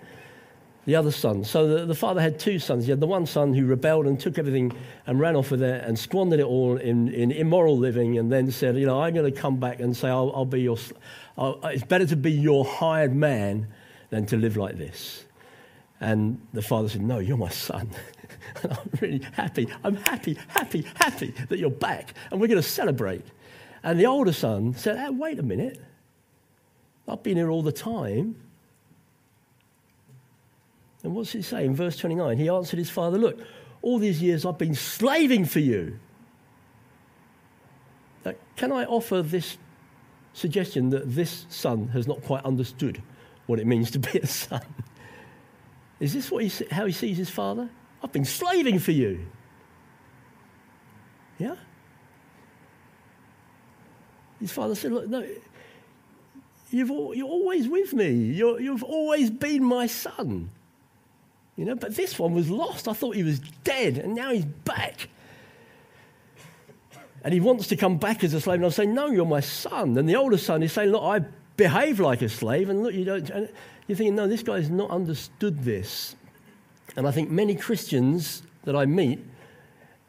the 0.86 0.96
other 0.96 1.12
son. 1.12 1.44
So 1.44 1.68
the, 1.68 1.86
the 1.86 1.96
father 1.96 2.22
had 2.22 2.40
two 2.40 2.60
sons. 2.60 2.86
He 2.86 2.92
had 2.92 3.00
the 3.00 3.08
one 3.08 3.26
son 3.26 3.54
who 3.54 3.66
rebelled 3.66 4.06
and 4.06 4.20
took 4.20 4.38
everything 4.38 4.72
and 5.08 5.20
ran 5.20 5.36
off 5.36 5.52
with 5.52 5.64
it 5.64 5.84
and 5.84 5.98
squandered 5.98 6.40
it 6.40 6.46
all 6.46 6.78
in, 6.78 7.10
in 7.10 7.32
immoral 7.32 7.78
living 7.78 8.18
and 8.18 8.32
then 8.32 8.52
said, 8.52 8.78
You 8.78 8.86
know, 8.86 9.02
I'm 9.02 9.14
going 9.14 9.32
to 9.32 9.38
come 9.38 9.58
back 9.58 9.80
and 9.80 9.96
say, 9.96 10.10
I'll, 10.10 10.32
I'll 10.36 10.46
be 10.46 10.62
your, 10.62 10.78
I'll, 11.38 11.60
uh, 11.64 11.70
it's 11.70 11.84
better 11.84 12.06
to 12.06 12.16
be 12.16 12.32
your 12.32 12.64
hired 12.66 13.16
man 13.16 13.68
than 14.10 14.26
to 14.28 14.38
live 14.38 14.58
like 14.58 14.78
this. 14.78 15.26
And 16.02 16.40
the 16.54 16.62
father 16.62 16.88
said, 16.88 17.02
No, 17.02 17.20
you're 17.20 17.38
my 17.38 17.50
son. 17.50 17.90
and 18.64 18.74
I'm 18.74 18.90
really 19.02 19.26
happy. 19.34 19.68
I'm 19.84 19.96
happy, 19.96 20.38
happy, 20.50 20.86
happy 20.96 21.34
that 21.50 21.58
you're 21.58 21.70
back. 21.70 22.14
And 22.32 22.40
we're 22.40 22.48
going 22.48 22.62
to 22.62 22.68
celebrate. 22.68 23.26
And 23.84 24.00
the 24.00 24.06
older 24.06 24.34
son 24.34 24.74
said, 24.74 24.98
hey, 24.98 25.10
Wait 25.10 25.40
a 25.40 25.44
minute. 25.44 25.80
I've 27.08 27.24
been 27.24 27.38
here 27.38 27.50
all 27.50 27.64
the 27.64 27.72
time. 27.72 28.36
And 31.04 31.16
what's 31.16 31.32
he 31.32 31.42
say 31.42 31.66
in 31.66 31.76
verse 31.76 31.98
29? 31.98 32.38
He 32.38 32.50
answered 32.50 32.78
his 32.78 32.90
father, 32.90 33.18
Look, 33.18 33.40
all 33.82 34.00
these 34.00 34.22
years 34.22 34.46
I've 34.46 34.58
been 34.58 34.76
slaving 34.76 35.46
for 35.46 35.60
you. 35.60 36.00
Now, 38.26 38.34
can 38.58 38.72
I 38.72 38.86
offer 38.86 39.22
this 39.22 39.58
suggestion 40.34 40.90
that 40.90 41.16
this 41.16 41.46
son 41.50 41.88
has 41.90 42.08
not 42.08 42.22
quite 42.24 42.44
understood 42.44 43.02
what 43.48 43.60
it 43.60 43.66
means 43.66 43.92
to 43.92 44.00
be 44.00 44.20
a 44.20 44.28
son? 44.28 44.62
Is 46.00 46.14
this 46.14 46.30
what 46.30 46.44
he, 46.44 46.66
how 46.72 46.86
he 46.86 46.92
sees 46.92 47.18
his 47.18 47.30
father? 47.30 47.70
I've 48.04 48.12
been 48.12 48.26
slaving 48.26 48.80
for 48.80 48.92
you. 48.92 49.26
Yeah? 51.38 51.56
His 54.40 54.52
father 54.52 54.76
said, 54.76 54.92
Look, 54.92 55.08
no, 55.08 55.26
you've, 56.72 56.90
you're 56.90 57.28
always 57.28 57.68
with 57.68 57.94
me. 57.94 58.12
You're, 58.12 58.60
you've 58.60 58.84
always 58.84 59.30
been 59.30 59.64
my 59.64 59.88
son. 59.88 60.50
You 61.56 61.66
know, 61.66 61.76
but 61.76 61.96
this 61.96 62.18
one 62.18 62.34
was 62.34 62.50
lost. 62.50 62.88
I 62.88 62.94
thought 62.94 63.16
he 63.16 63.24
was 63.24 63.40
dead, 63.64 63.98
and 63.98 64.16
now 64.16 64.32
he's 64.32 64.46
back. 64.46 65.10
And 67.24 67.34
he 67.34 67.42
wants 67.42 67.68
to 67.68 67.76
come 67.76 67.98
back 67.98 68.24
as 68.24 68.34
a 68.34 68.40
slave. 68.40 68.56
And 68.56 68.66
I'm 68.66 68.72
saying, 68.72 68.94
No, 68.94 69.08
you're 69.08 69.26
my 69.26 69.42
son. 69.42 69.98
And 69.98 70.08
the 70.08 70.16
older 70.16 70.38
son 70.38 70.64
is 70.64 70.72
saying, 70.72 70.92
Look, 70.92 71.04
I 71.04 71.20
behave 71.58 72.00
like 72.00 72.22
a 72.22 72.30
slave. 72.30 72.70
And 72.70 72.82
look, 72.82 72.94
you 72.94 73.04
don't. 73.04 73.30
And 73.30 73.50
you're 73.88 73.98
thinking, 73.98 74.16
No, 74.16 74.28
this 74.28 74.42
guy's 74.42 74.70
not 74.70 74.90
understood 74.90 75.64
this. 75.64 76.16
And 76.96 77.08
I 77.08 77.12
think 77.12 77.30
many 77.30 77.56
Christians 77.56 78.44
that 78.64 78.76
I 78.76 78.86
meet, 78.86 79.20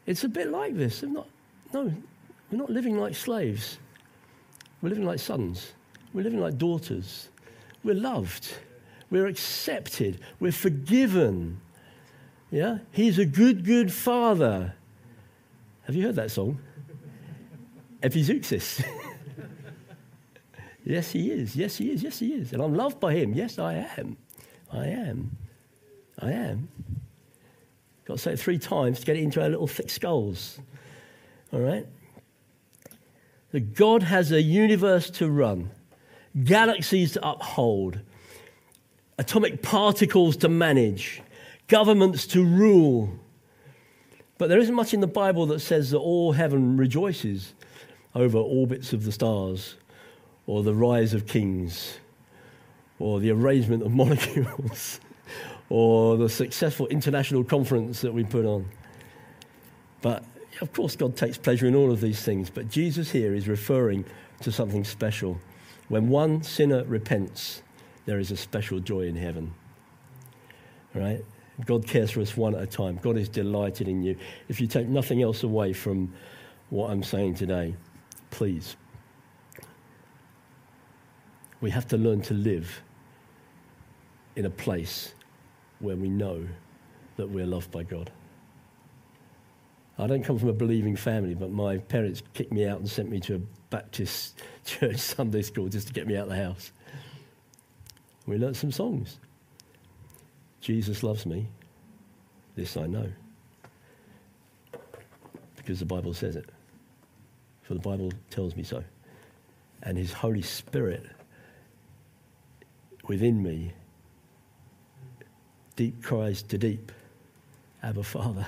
it's 0.05 0.23
a 0.23 0.29
bit 0.29 0.49
like 0.49 0.75
this. 0.75 1.01
They're 1.01 1.09
not, 1.09 1.27
no, 1.73 1.93
we're 2.49 2.57
not 2.57 2.69
living 2.69 2.97
like 2.97 3.15
slaves. 3.15 3.77
We're 4.81 4.89
living 4.89 5.05
like 5.05 5.19
sons. 5.19 5.73
We're 6.13 6.23
living 6.23 6.39
like 6.39 6.57
daughters. 6.57 7.29
We're 7.83 7.95
loved. 7.95 8.53
We're 9.09 9.27
accepted. 9.27 10.19
We're 10.39 10.51
forgiven. 10.51 11.61
Yeah? 12.49 12.79
He's 12.91 13.19
a 13.19 13.25
good, 13.25 13.65
good 13.65 13.91
father. 13.91 14.73
Have 15.83 15.95
you 15.95 16.05
heard 16.05 16.15
that 16.15 16.31
song? 16.31 16.59
Epizeuxis. 18.01 18.83
yes, 20.83 21.11
he 21.11 21.31
is. 21.31 21.55
Yes, 21.55 21.77
he 21.77 21.91
is. 21.91 22.03
Yes, 22.03 22.19
he 22.19 22.33
is. 22.33 22.53
And 22.53 22.61
I'm 22.61 22.73
loved 22.73 22.99
by 22.99 23.13
him. 23.13 23.33
Yes, 23.33 23.59
I 23.59 23.85
am. 23.97 24.17
I 24.71 24.87
am. 24.87 25.37
I 26.19 26.31
am. 26.31 26.69
Got 28.05 28.17
to 28.17 28.19
say 28.19 28.33
it 28.33 28.39
three 28.39 28.57
times 28.57 28.99
to 29.01 29.05
get 29.05 29.17
it 29.17 29.23
into 29.23 29.41
our 29.41 29.49
little 29.49 29.67
thick 29.67 29.89
skulls. 29.89 30.59
All 31.53 31.59
right? 31.59 31.85
That 33.51 33.73
God 33.75 34.03
has 34.03 34.31
a 34.31 34.41
universe 34.41 35.09
to 35.11 35.29
run, 35.29 35.71
galaxies 36.43 37.13
to 37.13 37.27
uphold, 37.27 37.99
atomic 39.17 39.61
particles 39.61 40.37
to 40.37 40.49
manage, 40.49 41.21
governments 41.67 42.25
to 42.27 42.43
rule. 42.43 43.09
But 44.37 44.49
there 44.49 44.59
isn't 44.59 44.73
much 44.73 44.93
in 44.93 45.01
the 45.01 45.07
Bible 45.07 45.45
that 45.47 45.59
says 45.59 45.91
that 45.91 45.99
all 45.99 46.31
heaven 46.31 46.77
rejoices 46.77 47.53
over 48.15 48.37
orbits 48.37 48.93
of 48.93 49.05
the 49.05 49.11
stars, 49.11 49.75
or 50.47 50.63
the 50.63 50.73
rise 50.73 51.13
of 51.13 51.27
kings, 51.27 51.99
or 52.99 53.19
the 53.19 53.31
arrangement 53.31 53.83
of 53.83 53.91
molecules, 53.93 54.99
or 55.69 56.17
the 56.17 56.29
successful 56.29 56.87
international 56.87 57.43
conference 57.43 58.01
that 58.01 58.13
we 58.13 58.23
put 58.23 58.45
on. 58.45 58.69
But 60.01 60.23
of 60.61 60.71
course, 60.73 60.95
God 60.95 61.17
takes 61.17 61.37
pleasure 61.37 61.65
in 61.65 61.75
all 61.75 61.91
of 61.91 62.01
these 62.01 62.21
things. 62.21 62.49
But 62.49 62.69
Jesus 62.69 63.11
here 63.11 63.33
is 63.33 63.47
referring 63.47 64.05
to 64.41 64.51
something 64.51 64.83
special. 64.83 65.39
When 65.89 66.07
one 66.07 66.43
sinner 66.43 66.83
repents, 66.85 67.63
there 68.05 68.19
is 68.19 68.31
a 68.31 68.37
special 68.37 68.79
joy 68.79 69.07
in 69.07 69.15
heaven. 69.15 69.53
Right? 70.93 71.25
God 71.65 71.87
cares 71.87 72.11
for 72.11 72.21
us 72.21 72.37
one 72.37 72.55
at 72.55 72.61
a 72.61 72.67
time. 72.67 72.99
God 73.01 73.17
is 73.17 73.27
delighted 73.27 73.87
in 73.87 74.03
you. 74.03 74.15
If 74.49 74.61
you 74.61 74.67
take 74.67 74.87
nothing 74.87 75.21
else 75.21 75.43
away 75.43 75.73
from 75.73 76.13
what 76.69 76.91
I'm 76.91 77.03
saying 77.03 77.35
today, 77.35 77.75
please. 78.29 78.75
We 81.59 81.69
have 81.71 81.87
to 81.89 81.97
learn 81.97 82.21
to 82.23 82.33
live 82.33 82.81
in 84.35 84.45
a 84.45 84.49
place 84.49 85.13
where 85.79 85.95
we 85.95 86.09
know 86.09 86.47
that 87.17 87.29
we're 87.29 87.45
loved 87.45 87.71
by 87.71 87.83
God. 87.83 88.11
I 89.97 90.07
don't 90.07 90.23
come 90.23 90.39
from 90.39 90.49
a 90.49 90.53
believing 90.53 90.95
family, 90.95 91.35
but 91.35 91.51
my 91.51 91.77
parents 91.77 92.23
kicked 92.33 92.51
me 92.51 92.65
out 92.65 92.79
and 92.79 92.89
sent 92.89 93.09
me 93.09 93.19
to 93.21 93.35
a 93.35 93.39
Baptist 93.69 94.41
church 94.65 94.97
Sunday 94.97 95.41
school 95.41 95.67
just 95.69 95.87
to 95.87 95.93
get 95.93 96.07
me 96.07 96.15
out 96.15 96.23
of 96.23 96.29
the 96.29 96.43
house. 96.43 96.71
We 98.25 98.37
learnt 98.37 98.55
some 98.55 98.71
songs. 98.71 99.17
Jesus 100.59 101.03
loves 101.03 101.25
me. 101.25 101.47
This 102.55 102.77
I 102.77 102.85
know. 102.85 103.11
Because 105.55 105.79
the 105.79 105.85
Bible 105.85 106.13
says 106.13 106.35
it. 106.35 106.49
For 107.63 107.73
the 107.73 107.79
Bible 107.79 108.11
tells 108.29 108.55
me 108.55 108.63
so. 108.63 108.83
And 109.83 109.97
His 109.97 110.13
Holy 110.13 110.41
Spirit 110.41 111.05
within 113.07 113.41
me 113.41 113.73
deep 115.75 116.03
cries 116.03 116.43
to 116.43 116.57
deep. 116.57 116.91
Abba 117.83 118.03
Father 118.03 118.45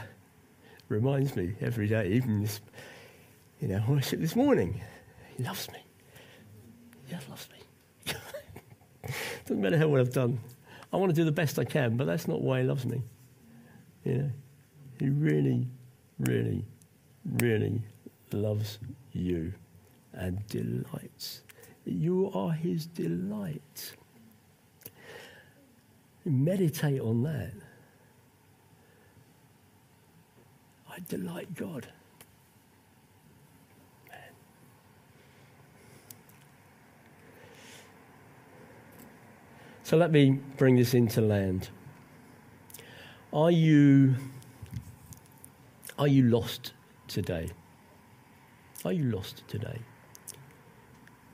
reminds 0.90 1.36
me 1.36 1.56
every 1.62 1.88
day, 1.88 2.10
even 2.10 2.42
this, 2.42 2.62
you 3.60 3.68
know, 3.68 3.84
worship 3.88 4.20
this 4.20 4.36
morning. 4.36 4.82
He 5.38 5.44
loves 5.44 5.70
me. 5.72 5.80
He 7.06 7.14
just 7.14 7.30
loves 7.30 7.48
me. 7.52 8.14
Doesn't 9.46 9.62
matter 9.62 9.78
how 9.78 9.88
well 9.88 10.02
I've 10.02 10.14
done. 10.14 10.40
I 10.92 10.98
want 10.98 11.10
to 11.10 11.16
do 11.16 11.26
the 11.26 11.32
best 11.32 11.58
I 11.58 11.66
can, 11.66 11.98
but 11.98 12.06
that's 12.06 12.28
not 12.28 12.42
why 12.42 12.62
he 12.62 12.68
loves 12.68 12.86
me. 12.86 13.02
You 14.04 14.14
know, 14.14 14.32
he 15.00 15.10
really, 15.10 15.68
really, 16.20 16.66
really 17.26 17.82
loves 18.32 18.80
you 19.12 19.54
and 20.14 20.46
delights. 20.48 21.42
You 21.86 22.32
are 22.34 22.52
his 22.52 22.86
delight. 22.86 23.94
Meditate 26.26 27.02
on 27.02 27.24
that. 27.24 27.54
I 30.96 31.00
delight 31.10 31.56
God. 31.56 31.88
So 39.86 39.98
let 39.98 40.12
me 40.12 40.40
bring 40.58 40.76
this 40.76 40.94
into 40.94 41.20
land. 41.22 41.70
Are 43.34 43.52
you, 43.52 44.16
are 46.00 46.08
you 46.08 46.24
lost 46.24 46.74
today? 47.08 47.50
Are 48.86 48.94
you 48.94 49.04
lost 49.12 49.44
today? 49.48 49.80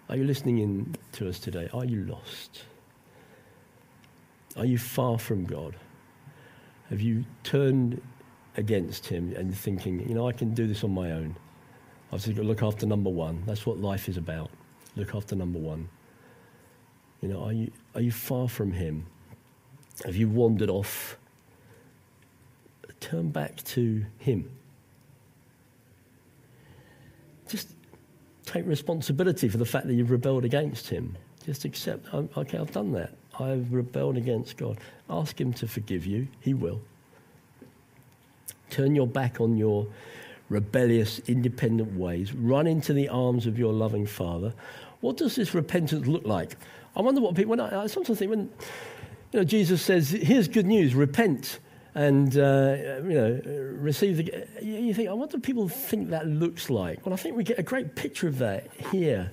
Are 0.10 0.16
you 0.16 0.24
listening 0.24 0.60
in 0.60 0.96
to 1.14 1.30
us 1.30 1.40
today? 1.40 1.70
Are 1.74 1.86
you 1.86 2.06
lost? 2.06 2.64
Are 4.58 4.66
you 4.66 4.78
far 4.78 5.20
from 5.20 5.46
God? 5.46 5.76
Have 6.90 7.02
you 7.02 7.26
turned 7.44 8.02
against 8.60 9.08
Him 9.08 9.34
and 9.36 9.56
thinking, 9.56 10.08
you 10.08 10.14
know, 10.14 10.28
I 10.28 10.32
can 10.32 10.54
do 10.54 10.68
this 10.68 10.84
on 10.84 10.92
my 10.92 11.12
own? 11.12 11.36
I've 12.12 12.24
just 12.24 12.36
got 12.36 12.42
to 12.42 12.48
look 12.48 12.64
after 12.64 12.86
number 12.86 13.10
one. 13.10 13.44
That's 13.46 13.66
what 13.66 13.78
life 13.80 14.10
is 14.10 14.18
about. 14.18 14.50
Look 14.96 15.16
after 15.16 15.36
number 15.36 15.60
one. 15.60 15.90
You 17.22 17.30
know, 17.30 17.44
are 17.44 17.54
you, 17.54 17.72
are 17.96 18.02
you 18.02 18.12
far 18.12 18.48
from 18.48 18.72
Him? 18.72 19.06
Have 20.06 20.16
you 20.16 20.30
wandered 20.30 20.70
off 20.70 21.18
turn 23.00 23.30
back 23.30 23.64
to 23.64 24.06
Him. 24.18 24.50
Just 27.48 27.70
take 28.46 28.66
responsibility 28.66 29.50
for 29.50 29.58
the 29.58 29.66
fact 29.66 29.88
that 29.88 29.94
you've 29.94 30.12
rebelled 30.12 30.46
against 30.46 30.88
Him. 30.88 31.18
Just 31.46 31.66
accept, 31.66 32.08
oh, 32.14 32.28
okay, 32.38 32.58
I've 32.58 32.72
done 32.72 32.92
that. 32.94 33.16
I've 33.40 33.72
rebelled 33.72 34.18
against 34.18 34.58
God. 34.58 34.80
Ask 35.10 35.40
Him 35.40 35.54
to 35.54 35.68
forgive 35.68 36.06
you. 36.06 36.28
He 36.42 36.54
will. 36.54 36.82
Turn 38.70 38.96
your 38.96 39.08
back 39.08 39.42
on 39.42 39.58
your 39.58 39.88
rebellious, 40.50 41.20
independent 41.28 41.98
ways. 41.98 42.34
Run 42.34 42.68
into 42.68 42.94
the 42.94 43.10
arms 43.10 43.46
of 43.46 43.58
your 43.58 43.74
loving 43.74 44.06
Father. 44.06 44.54
What 45.02 45.18
does 45.18 45.36
this 45.36 45.54
repentance 45.54 46.08
look 46.08 46.26
like? 46.26 46.56
I 46.96 47.02
wonder 47.02 47.22
what 47.22 47.36
people, 47.36 47.52
when 47.52 47.60
I, 47.60 47.84
I 47.84 47.88
sometimes 47.88 48.20
think 48.20 48.32
when 48.32 48.50
you 49.32 49.40
know, 49.40 49.44
Jesus 49.44 49.82
says, 49.82 50.10
here's 50.10 50.48
good 50.48 50.66
news, 50.66 50.96
repent 50.96 51.60
and 51.96 52.38
uh, 52.38 52.76
you 53.04 53.14
know 53.14 53.42
receive 53.76 54.18
the. 54.18 54.48
You 54.62 54.94
think, 54.94 55.10
what 55.10 55.32
do 55.32 55.40
people 55.40 55.68
think 55.68 56.12
that 56.12 56.28
looks 56.28 56.70
like? 56.70 57.06
Well, 57.06 57.14
I 57.14 57.18
think 57.18 57.36
we 57.36 57.44
get 57.44 57.60
a 57.60 57.64
great 57.64 57.96
picture 57.96 58.28
of 58.28 58.38
that 58.40 58.70
here 58.92 59.32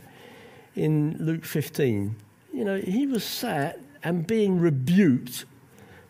in 0.75 1.17
Luke 1.21 1.45
15. 1.45 2.17
You 2.53 2.65
know, 2.65 2.79
he 2.79 3.07
was 3.07 3.25
sat 3.25 3.81
and 4.03 4.27
being 4.27 4.59
rebuked 4.59 5.45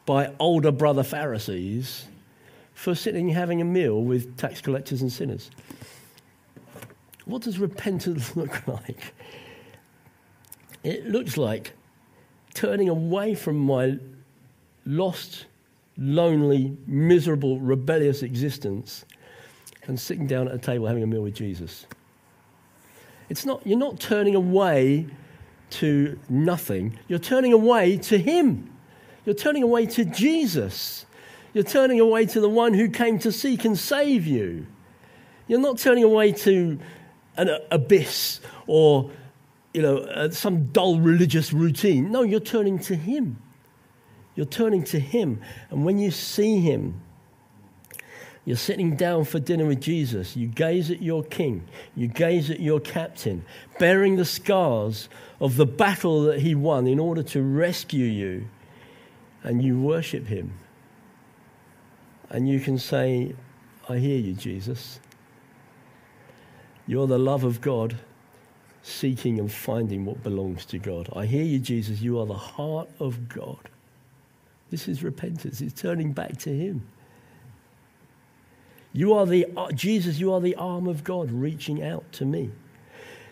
by 0.04 0.32
older 0.38 0.70
brother 0.70 1.02
Pharisees 1.02 2.06
for 2.76 2.94
sitting 2.94 3.28
and 3.28 3.36
having 3.36 3.62
a 3.62 3.64
meal 3.64 4.02
with 4.02 4.36
tax 4.36 4.60
collectors 4.60 5.00
and 5.00 5.10
sinners. 5.10 5.50
What 7.24 7.40
does 7.40 7.58
repentance 7.58 8.36
look 8.36 8.68
like? 8.68 9.14
It 10.84 11.06
looks 11.06 11.38
like 11.38 11.72
turning 12.52 12.90
away 12.90 13.34
from 13.34 13.56
my 13.56 13.98
lost 14.84 15.46
lonely, 15.96 16.76
miserable, 16.86 17.58
rebellious 17.58 18.22
existence 18.22 19.06
and 19.86 19.98
sitting 19.98 20.26
down 20.26 20.46
at 20.46 20.54
a 20.54 20.58
table 20.58 20.86
having 20.86 21.02
a 21.02 21.06
meal 21.06 21.22
with 21.22 21.34
Jesus. 21.34 21.86
It's 23.30 23.46
not, 23.46 23.66
you're 23.66 23.78
not 23.78 23.98
turning 23.98 24.34
away 24.34 25.06
to 25.70 26.18
nothing, 26.28 26.98
you're 27.08 27.18
turning 27.18 27.54
away 27.54 27.96
to 27.96 28.18
Him. 28.18 28.70
You're 29.24 29.34
turning 29.34 29.64
away 29.64 29.86
to 29.86 30.04
Jesus. 30.04 31.06
You're 31.56 31.64
turning 31.64 32.00
away 32.00 32.26
to 32.26 32.40
the 32.42 32.50
one 32.50 32.74
who 32.74 32.90
came 32.90 33.18
to 33.20 33.32
seek 33.32 33.64
and 33.64 33.78
save 33.78 34.26
you. 34.26 34.66
You're 35.48 35.58
not 35.58 35.78
turning 35.78 36.04
away 36.04 36.32
to 36.32 36.78
an 37.38 37.48
abyss 37.70 38.40
or 38.66 39.10
you 39.72 39.80
know, 39.80 39.96
uh, 40.00 40.28
some 40.28 40.66
dull 40.66 41.00
religious 41.00 41.54
routine. 41.54 42.12
No, 42.12 42.24
you're 42.24 42.40
turning 42.40 42.78
to 42.80 42.94
Him. 42.94 43.40
You're 44.34 44.44
turning 44.44 44.84
to 44.84 45.00
Him. 45.00 45.40
And 45.70 45.86
when 45.86 45.96
you 45.96 46.10
see 46.10 46.60
Him, 46.60 47.00
you're 48.44 48.58
sitting 48.58 48.94
down 48.94 49.24
for 49.24 49.38
dinner 49.38 49.64
with 49.64 49.80
Jesus. 49.80 50.36
You 50.36 50.48
gaze 50.48 50.90
at 50.90 51.00
your 51.00 51.24
King. 51.24 51.66
You 51.94 52.08
gaze 52.08 52.50
at 52.50 52.60
your 52.60 52.80
captain, 52.80 53.46
bearing 53.78 54.16
the 54.16 54.26
scars 54.26 55.08
of 55.40 55.56
the 55.56 55.64
battle 55.64 56.20
that 56.24 56.40
He 56.40 56.54
won 56.54 56.86
in 56.86 56.98
order 56.98 57.22
to 57.22 57.40
rescue 57.40 58.04
you. 58.04 58.46
And 59.42 59.64
you 59.64 59.80
worship 59.80 60.26
Him. 60.26 60.52
And 62.30 62.48
you 62.48 62.60
can 62.60 62.78
say, 62.78 63.34
I 63.88 63.98
hear 63.98 64.18
you, 64.18 64.34
Jesus. 64.34 65.00
You're 66.86 67.06
the 67.06 67.18
love 67.18 67.44
of 67.44 67.60
God, 67.60 67.96
seeking 68.82 69.38
and 69.38 69.50
finding 69.50 70.04
what 70.04 70.22
belongs 70.22 70.64
to 70.66 70.78
God. 70.78 71.08
I 71.14 71.26
hear 71.26 71.44
you, 71.44 71.58
Jesus. 71.58 72.00
You 72.00 72.18
are 72.20 72.26
the 72.26 72.34
heart 72.34 72.88
of 73.00 73.28
God. 73.28 73.70
This 74.70 74.88
is 74.88 75.02
repentance. 75.02 75.60
It's 75.60 75.80
turning 75.80 76.12
back 76.12 76.36
to 76.38 76.50
Him. 76.50 76.86
You 78.92 79.12
are 79.12 79.26
the, 79.26 79.46
uh, 79.56 79.70
Jesus, 79.72 80.18
you 80.18 80.32
are 80.32 80.40
the 80.40 80.54
arm 80.54 80.86
of 80.86 81.04
God 81.04 81.30
reaching 81.30 81.82
out 81.82 82.10
to 82.12 82.24
me. 82.24 82.50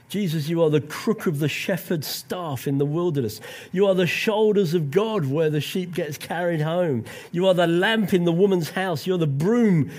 Jesus, 0.09 0.49
you 0.49 0.63
are 0.63 0.71
the 0.71 0.81
crook 0.81 1.27
of 1.27 1.39
the 1.39 1.49
shepherd's 1.49 2.07
staff 2.07 2.67
in 2.67 2.79
the 2.79 2.85
wilderness. 2.85 3.41
You 3.73 3.87
are 3.87 3.95
the 3.95 4.07
shoulders 4.07 4.75
of 4.75 4.91
God 4.91 5.27
where 5.27 5.51
the 5.51 5.61
sheep 5.61 5.95
gets 5.95 6.19
carried 6.19 6.61
home. 6.61 7.05
You 7.33 7.49
are 7.49 7.55
the 7.55 7.67
lamp 7.67 8.15
in 8.15 8.25
the 8.25 8.33
woman's 8.33 8.71
house. 8.71 9.07
You're 9.07 9.19
the 9.19 9.27
broom 9.27 9.91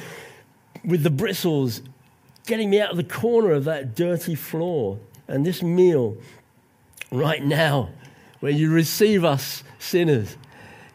with 0.83 1.03
the 1.03 1.09
bristles 1.09 1.81
getting 2.45 2.69
me 2.69 2.79
out 2.79 2.91
of 2.91 2.97
the 2.97 3.03
corner 3.03 3.51
of 3.51 3.65
that 3.65 3.95
dirty 3.95 4.35
floor. 4.35 4.99
And 5.27 5.45
this 5.45 5.63
meal 5.63 6.17
right 7.11 7.43
now, 7.43 7.89
where 8.39 8.51
you 8.51 8.71
receive 8.71 9.25
us 9.25 9.63
sinners, 9.79 10.37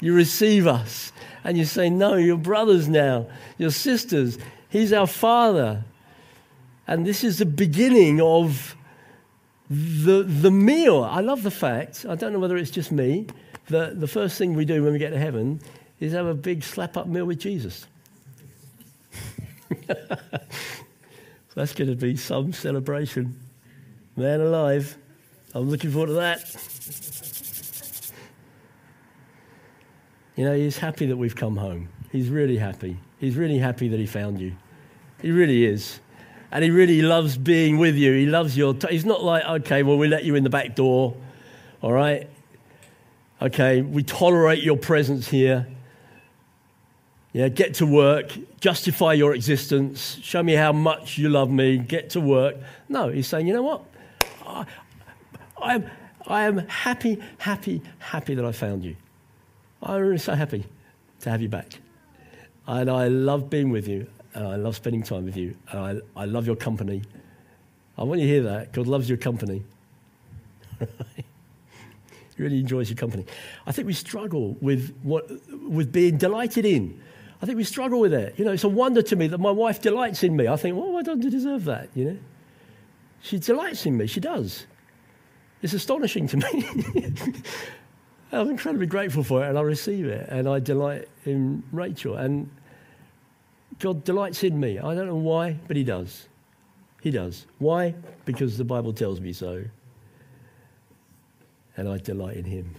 you 0.01 0.15
receive 0.15 0.67
us 0.67 1.13
and 1.45 1.59
you 1.59 1.65
say, 1.65 1.91
No, 1.91 2.15
you're 2.15 2.37
brothers 2.37 2.89
now, 2.89 3.27
you're 3.59 3.71
sisters. 3.71 4.39
He's 4.69 4.93
our 4.93 5.07
Father. 5.07 5.85
And 6.87 7.07
this 7.07 7.23
is 7.23 7.39
the 7.39 7.47
beginning 7.47 8.21
of 8.21 8.77
the, 9.71 10.25
the 10.25 10.51
meal. 10.51 11.05
I 11.05 11.21
love 11.21 11.45
the 11.45 11.51
fact, 11.51 12.05
I 12.09 12.17
don't 12.17 12.33
know 12.33 12.41
whether 12.41 12.57
it's 12.57 12.73
just 12.73 12.91
me, 12.91 13.27
that 13.69 14.01
the 14.01 14.09
first 14.09 14.37
thing 14.37 14.55
we 14.55 14.65
do 14.65 14.83
when 14.83 14.93
we 14.93 14.99
get 14.99 15.11
to 15.11 15.19
heaven 15.19 15.61
is 16.01 16.13
have 16.13 16.27
a 16.27 16.35
big 16.35 16.65
slap 16.65 16.97
up 16.97 17.07
meal 17.07 17.25
with 17.25 17.39
Jesus. 17.39 17.87
That's 21.55 21.73
going 21.73 21.91
to 21.91 21.97
be 21.97 22.17
some 22.17 22.53
celebration. 22.53 23.39
Man 24.17 24.41
alive. 24.41 24.97
I'm 25.55 25.71
looking 25.71 25.91
forward 25.91 26.09
to 26.09 26.13
that. 26.15 26.41
You 30.37 30.45
know, 30.47 30.57
he's 30.57 30.79
happy 30.79 31.07
that 31.07 31.17
we've 31.17 31.37
come 31.37 31.57
home. 31.57 31.89
He's 32.11 32.29
really 32.29 32.57
happy. 32.57 32.97
He's 33.19 33.37
really 33.37 33.59
happy 33.59 33.89
that 33.89 34.01
he 34.01 34.07
found 34.07 34.41
you. 34.41 34.57
He 35.21 35.31
really 35.31 35.65
is. 35.65 36.01
And 36.53 36.65
he 36.65 36.71
really 36.71 37.03
loves 37.03 37.37
being 37.37 37.79
with 37.79 37.95
you. 37.95 38.13
He 38.13 38.27
loves 38.27 38.57
your. 38.57 38.75
T- 38.75 38.89
he's 38.91 39.05
not 39.05 39.23
like, 39.23 39.45
okay, 39.45 39.83
well, 39.83 39.97
we 39.97 40.09
let 40.09 40.25
you 40.25 40.35
in 40.35 40.45
the 40.45 40.51
back 40.51 40.75
door. 40.75 41.17
All 41.83 41.93
right? 41.93 42.29
Okay, 43.43 43.81
we 43.81 44.03
tolerate 44.03 44.63
your 44.63 44.77
presence 44.77 45.29
here. 45.29 45.67
Yeah, 47.33 47.49
get 47.49 47.75
to 47.75 47.87
work, 47.87 48.37
justify 48.61 49.13
your 49.13 49.35
existence, 49.35 50.19
show 50.21 50.43
me 50.43 50.55
how 50.55 50.73
much 50.73 51.17
you 51.17 51.29
love 51.29 51.49
me, 51.49 51.79
get 51.79 52.11
to 52.11 52.21
work. 52.21 52.57
No, 52.89 53.09
he's 53.09 53.29
saying, 53.29 53.47
you 53.47 53.55
know 53.55 53.63
what? 53.63 53.85
I, 54.45 54.67
I, 55.63 55.75
am, 55.77 55.91
I 56.27 56.43
am 56.43 56.59
happy, 56.67 57.23
happy, 57.39 57.83
happy 58.01 58.35
that 58.35 58.45
I 58.45 58.51
found 58.51 58.85
you. 58.85 58.97
I'm 59.81 60.01
really 60.01 60.19
so 60.19 60.35
happy 60.35 60.67
to 61.21 61.31
have 61.31 61.41
you 61.41 61.49
back. 61.49 61.79
And 62.67 62.91
I 62.91 63.07
love 63.07 63.49
being 63.49 63.71
with 63.71 63.87
you, 63.87 64.09
and 64.35 64.47
I 64.47 64.57
love 64.57 64.77
spending 64.77 65.03
time 65.03 65.25
with 65.25 65.37
you, 65.37 65.57
and 65.71 66.03
I, 66.17 66.23
I 66.23 66.25
love 66.25 66.47
your 66.47 66.57
company. 66.57 67.03
I 67.99 68.05
want 68.05 68.21
you 68.21 68.27
to 68.27 68.33
hear 68.33 68.43
that. 68.45 68.73
God 68.73 68.87
loves 68.87 69.09
your 69.09 69.19
company. 69.19 69.63
he 70.79 71.25
really 72.39 72.61
enjoys 72.61 72.89
your 72.89 72.97
company. 72.97 73.27
I 73.67 73.73
think 73.73 73.87
we 73.87 73.93
struggle 73.93 74.57
with, 74.61 74.97
what, 75.03 75.29
with 75.69 75.93
being 75.93 76.17
delighted 76.17 76.65
in 76.65 77.01
I 77.43 77.47
think 77.47 77.57
we 77.57 77.65
struggle 77.65 78.01
with 78.01 78.13
it. 78.13 78.39
You 78.39 78.45
know, 78.45 78.53
it's 78.53 78.65
a 78.65 78.69
wonder 78.69 79.03
to 79.03 79.17
me 79.17 79.27
that 79.29 79.39
my 79.39 79.51
wife 79.51 79.81
delights 79.81 80.23
in 80.23 80.37
me. 80.37 80.47
I 80.47 80.57
think, 80.57 80.77
well, 80.77 80.97
I 80.99 81.03
don't 81.03 81.21
deserve 81.21 81.65
that, 81.65 81.89
you 81.95 82.05
know. 82.05 82.19
She 83.23 83.39
delights 83.39 83.87
in 83.87 83.97
me. 83.97 84.07
She 84.07 84.21
does. 84.21 84.67
It's 85.63 85.73
astonishing 85.73 86.27
to 86.29 86.37
me. 86.37 87.13
I'm 88.33 88.51
incredibly 88.51 88.87
grateful 88.87 89.25
for 89.25 89.45
it, 89.45 89.49
and 89.49 89.59
I 89.59 89.63
receive 89.63 90.07
it, 90.07 90.29
and 90.29 90.49
I 90.49 90.61
delight 90.61 91.09
in 91.25 91.63
Rachel. 91.73 92.17
And 92.17 92.51
God 93.81 94.05
delights 94.05 94.45
in 94.45 94.61
me. 94.61 94.79
I 94.79 94.95
don't 94.95 95.07
know 95.07 95.17
why, 95.17 95.59
but 95.67 95.77
He 95.77 95.83
does. 95.85 96.29
He 97.03 97.11
does. 97.11 97.47
Why? 97.59 97.95
Because 98.25 98.57
the 98.57 98.65
Bible 98.65 98.93
tells 98.93 99.21
me 99.21 99.33
so. 99.33 99.65
And 101.77 101.89
I 101.89 101.99
delight 101.99 102.37
in 102.37 102.45
Him. 102.45 102.75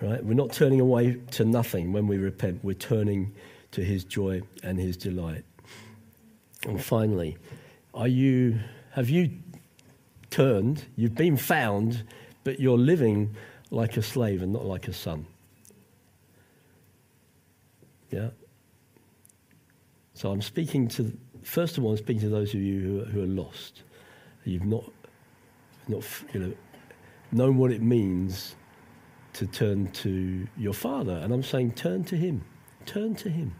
Right? 0.00 0.24
We're 0.24 0.34
not 0.34 0.52
turning 0.52 0.80
away 0.80 1.20
to 1.32 1.44
nothing 1.44 1.92
when 1.92 2.08
we 2.08 2.16
repent. 2.16 2.64
We're 2.64 2.74
turning 2.74 3.32
to 3.72 3.82
his 3.82 4.04
joy 4.04 4.42
and 4.62 4.78
his 4.78 4.96
delight. 4.96 5.44
And 6.66 6.82
finally, 6.82 7.36
are 7.94 8.08
you 8.08 8.60
have 8.92 9.08
you 9.08 9.30
turned, 10.30 10.84
you've 10.96 11.14
been 11.14 11.36
found, 11.36 12.04
but 12.44 12.60
you're 12.60 12.78
living 12.78 13.34
like 13.70 13.96
a 13.96 14.02
slave 14.02 14.42
and 14.42 14.52
not 14.52 14.64
like 14.64 14.88
a 14.88 14.92
son? 14.92 15.26
Yeah. 18.10 18.30
So 20.22 20.30
I'm 20.30 20.40
speaking 20.40 20.86
to 20.90 21.12
first 21.42 21.78
of 21.78 21.84
all, 21.84 21.90
I'm 21.90 21.96
speaking 21.96 22.20
to 22.20 22.28
those 22.28 22.54
of 22.54 22.60
you 22.60 22.80
who 22.80 23.00
are, 23.00 23.04
who 23.06 23.22
are 23.24 23.26
lost. 23.42 23.82
You've 24.44 24.64
not 24.64 24.84
not 25.88 26.04
you 26.32 26.38
know 26.38 26.52
known 27.32 27.56
what 27.56 27.72
it 27.72 27.82
means 27.82 28.54
to 29.32 29.48
turn 29.48 29.90
to 29.90 30.46
your 30.56 30.74
Father. 30.74 31.14
And 31.14 31.34
I'm 31.34 31.42
saying, 31.42 31.72
turn 31.72 32.04
to 32.04 32.14
Him. 32.14 32.44
Turn 32.86 33.16
to 33.16 33.30
Him. 33.30 33.56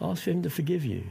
Ask 0.00 0.24
for 0.24 0.32
Him 0.32 0.42
to 0.42 0.50
forgive 0.50 0.84
you. 0.84 1.04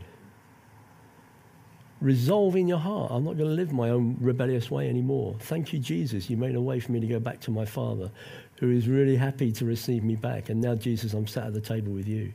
Resolve 2.02 2.58
in 2.58 2.68
your 2.68 2.80
heart, 2.80 3.14
I'm 3.14 3.24
not 3.24 3.38
going 3.38 3.50
to 3.50 3.56
live 3.56 3.72
my 3.72 3.92
own 3.92 4.18
rebellious 4.20 4.70
way 4.70 4.90
anymore. 4.90 5.38
Thank 5.40 5.72
you, 5.72 5.80
Jesus. 5.80 6.30
You 6.30 6.36
made 6.36 6.56
a 6.56 6.62
way 6.62 6.82
for 6.82 6.92
me 6.92 7.00
to 7.00 7.08
go 7.08 7.22
back 7.22 7.40
to 7.42 7.52
my 7.52 7.64
Father, 7.64 8.12
who 8.60 8.72
is 8.72 8.90
really 8.90 9.16
happy 9.16 9.54
to 9.54 9.64
receive 9.64 10.04
me 10.04 10.18
back. 10.18 10.50
And 10.50 10.60
now, 10.60 10.76
Jesus, 10.76 11.14
I'm 11.14 11.28
sat 11.28 11.46
at 11.48 11.54
the 11.54 11.62
table 11.62 11.94
with 11.94 12.10
you. 12.10 12.34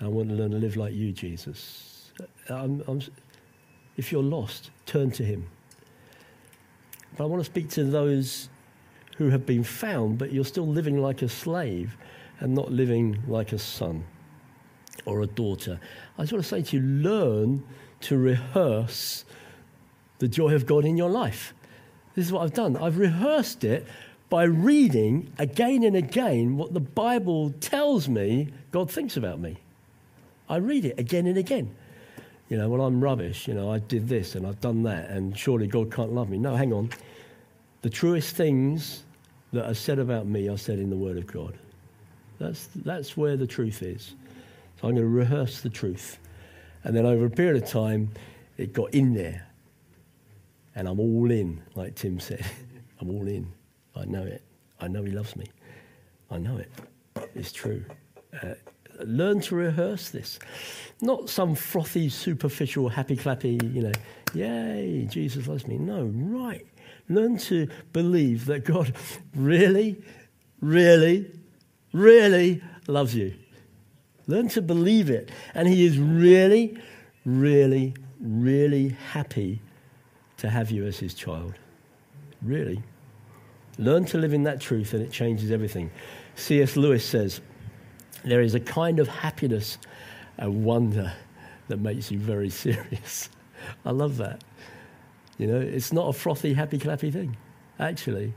I 0.00 0.08
want 0.08 0.28
to 0.28 0.34
learn 0.34 0.50
to 0.50 0.58
live 0.58 0.76
like 0.76 0.94
you, 0.94 1.12
Jesus. 1.12 2.12
I'm, 2.48 2.82
I'm, 2.86 3.00
if 3.96 4.12
you're 4.12 4.22
lost, 4.22 4.70
turn 4.84 5.10
to 5.12 5.24
Him. 5.24 5.46
But 7.16 7.24
I 7.24 7.26
want 7.26 7.40
to 7.40 7.50
speak 7.50 7.70
to 7.70 7.84
those 7.84 8.48
who 9.16 9.30
have 9.30 9.46
been 9.46 9.64
found, 9.64 10.18
but 10.18 10.32
you're 10.32 10.44
still 10.44 10.66
living 10.66 11.00
like 11.00 11.22
a 11.22 11.28
slave 11.28 11.96
and 12.40 12.54
not 12.54 12.70
living 12.70 13.22
like 13.26 13.52
a 13.52 13.58
son 13.58 14.04
or 15.06 15.22
a 15.22 15.26
daughter. 15.26 15.80
I 16.18 16.22
just 16.22 16.32
want 16.32 16.44
to 16.44 16.48
say 16.48 16.62
to 16.62 16.76
you 16.76 16.82
learn 16.82 17.64
to 18.02 18.18
rehearse 18.18 19.24
the 20.18 20.28
joy 20.28 20.54
of 20.54 20.66
God 20.66 20.84
in 20.84 20.96
your 20.96 21.10
life. 21.10 21.54
This 22.14 22.26
is 22.26 22.32
what 22.32 22.42
I've 22.42 22.54
done. 22.54 22.76
I've 22.76 22.98
rehearsed 22.98 23.64
it 23.64 23.86
by 24.28 24.44
reading 24.44 25.32
again 25.38 25.82
and 25.82 25.96
again 25.96 26.56
what 26.56 26.74
the 26.74 26.80
Bible 26.80 27.50
tells 27.60 28.08
me 28.08 28.48
God 28.70 28.90
thinks 28.90 29.16
about 29.16 29.38
me. 29.38 29.58
I 30.48 30.56
read 30.56 30.84
it 30.84 30.98
again 30.98 31.26
and 31.26 31.36
again. 31.36 31.74
You 32.48 32.58
know, 32.58 32.68
well, 32.68 32.82
I'm 32.82 33.02
rubbish. 33.02 33.48
You 33.48 33.54
know, 33.54 33.72
I 33.72 33.78
did 33.78 34.08
this 34.08 34.34
and 34.34 34.46
I've 34.46 34.60
done 34.60 34.84
that, 34.84 35.10
and 35.10 35.36
surely 35.36 35.66
God 35.66 35.92
can't 35.92 36.12
love 36.12 36.28
me. 36.28 36.38
No, 36.38 36.54
hang 36.54 36.72
on. 36.72 36.90
The 37.82 37.90
truest 37.90 38.36
things 38.36 39.04
that 39.52 39.68
are 39.68 39.74
said 39.74 39.98
about 39.98 40.26
me 40.26 40.48
are 40.48 40.56
said 40.58 40.78
in 40.78 40.90
the 40.90 40.96
Word 40.96 41.18
of 41.18 41.26
God. 41.26 41.58
That's, 42.38 42.68
that's 42.74 43.16
where 43.16 43.36
the 43.36 43.46
truth 43.46 43.82
is. 43.82 44.14
So 44.80 44.88
I'm 44.88 44.94
going 44.94 44.96
to 44.96 45.08
rehearse 45.08 45.60
the 45.60 45.70
truth. 45.70 46.18
And 46.84 46.94
then 46.94 47.06
over 47.06 47.26
a 47.26 47.30
period 47.30 47.62
of 47.62 47.68
time, 47.68 48.10
it 48.56 48.72
got 48.72 48.94
in 48.94 49.14
there. 49.14 49.46
And 50.74 50.86
I'm 50.86 51.00
all 51.00 51.30
in, 51.30 51.62
like 51.74 51.94
Tim 51.94 52.20
said. 52.20 52.44
I'm 53.00 53.10
all 53.10 53.26
in. 53.26 53.50
I 53.94 54.04
know 54.04 54.22
it. 54.22 54.42
I 54.80 54.88
know 54.88 55.02
he 55.02 55.10
loves 55.10 55.34
me. 55.36 55.46
I 56.30 56.38
know 56.38 56.58
it. 56.58 56.70
It's 57.34 57.50
true. 57.50 57.84
Uh, 58.42 58.54
learn 59.04 59.40
to 59.42 59.54
rehearse 59.54 60.10
this. 60.10 60.38
Not 61.00 61.28
some 61.28 61.54
frothy, 61.54 62.08
superficial, 62.08 62.88
happy 62.88 63.16
clappy, 63.16 63.62
you 63.74 63.82
know, 63.82 63.92
yay, 64.34 65.06
Jesus 65.10 65.46
loves 65.46 65.66
me. 65.66 65.78
No, 65.78 66.04
right 66.04 66.66
Learn 67.08 67.38
to 67.38 67.68
believe 67.92 68.46
that 68.46 68.64
God 68.64 68.92
really, 69.34 70.02
really, 70.60 71.30
really 71.92 72.62
loves 72.88 73.14
you. 73.14 73.34
Learn 74.26 74.48
to 74.50 74.62
believe 74.62 75.08
it. 75.08 75.30
And 75.54 75.68
He 75.68 75.86
is 75.86 75.98
really, 75.98 76.76
really, 77.24 77.94
really 78.20 78.88
happy 79.12 79.60
to 80.38 80.50
have 80.50 80.70
you 80.70 80.84
as 80.84 80.98
His 80.98 81.14
child. 81.14 81.54
Really. 82.42 82.82
Learn 83.78 84.04
to 84.06 84.18
live 84.18 84.32
in 84.32 84.42
that 84.44 84.60
truth 84.60 84.92
and 84.92 85.02
it 85.02 85.12
changes 85.12 85.50
everything. 85.52 85.90
C.S. 86.34 86.76
Lewis 86.76 87.04
says, 87.04 87.40
There 88.26 88.42
is 88.42 88.56
a 88.56 88.60
kind 88.60 88.98
of 88.98 89.06
happiness 89.06 89.78
and 90.36 90.64
wonder 90.64 91.12
that 91.68 91.78
makes 91.78 92.10
you 92.10 92.18
very 92.18 92.50
serious. 92.64 93.30
I 93.84 93.92
love 93.92 94.16
that. 94.18 94.42
You 95.38 95.46
know, 95.46 95.60
it's 95.60 95.92
not 95.92 96.08
a 96.08 96.12
frothy, 96.12 96.52
happy, 96.52 96.78
clappy 96.78 97.12
thing. 97.12 97.36
Actually, 97.78 98.34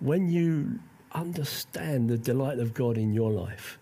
when 0.00 0.28
you 0.28 0.80
understand 1.12 2.10
the 2.10 2.18
delight 2.18 2.58
of 2.58 2.74
God 2.74 2.98
in 2.98 3.12
your 3.12 3.30
life, 3.30 3.78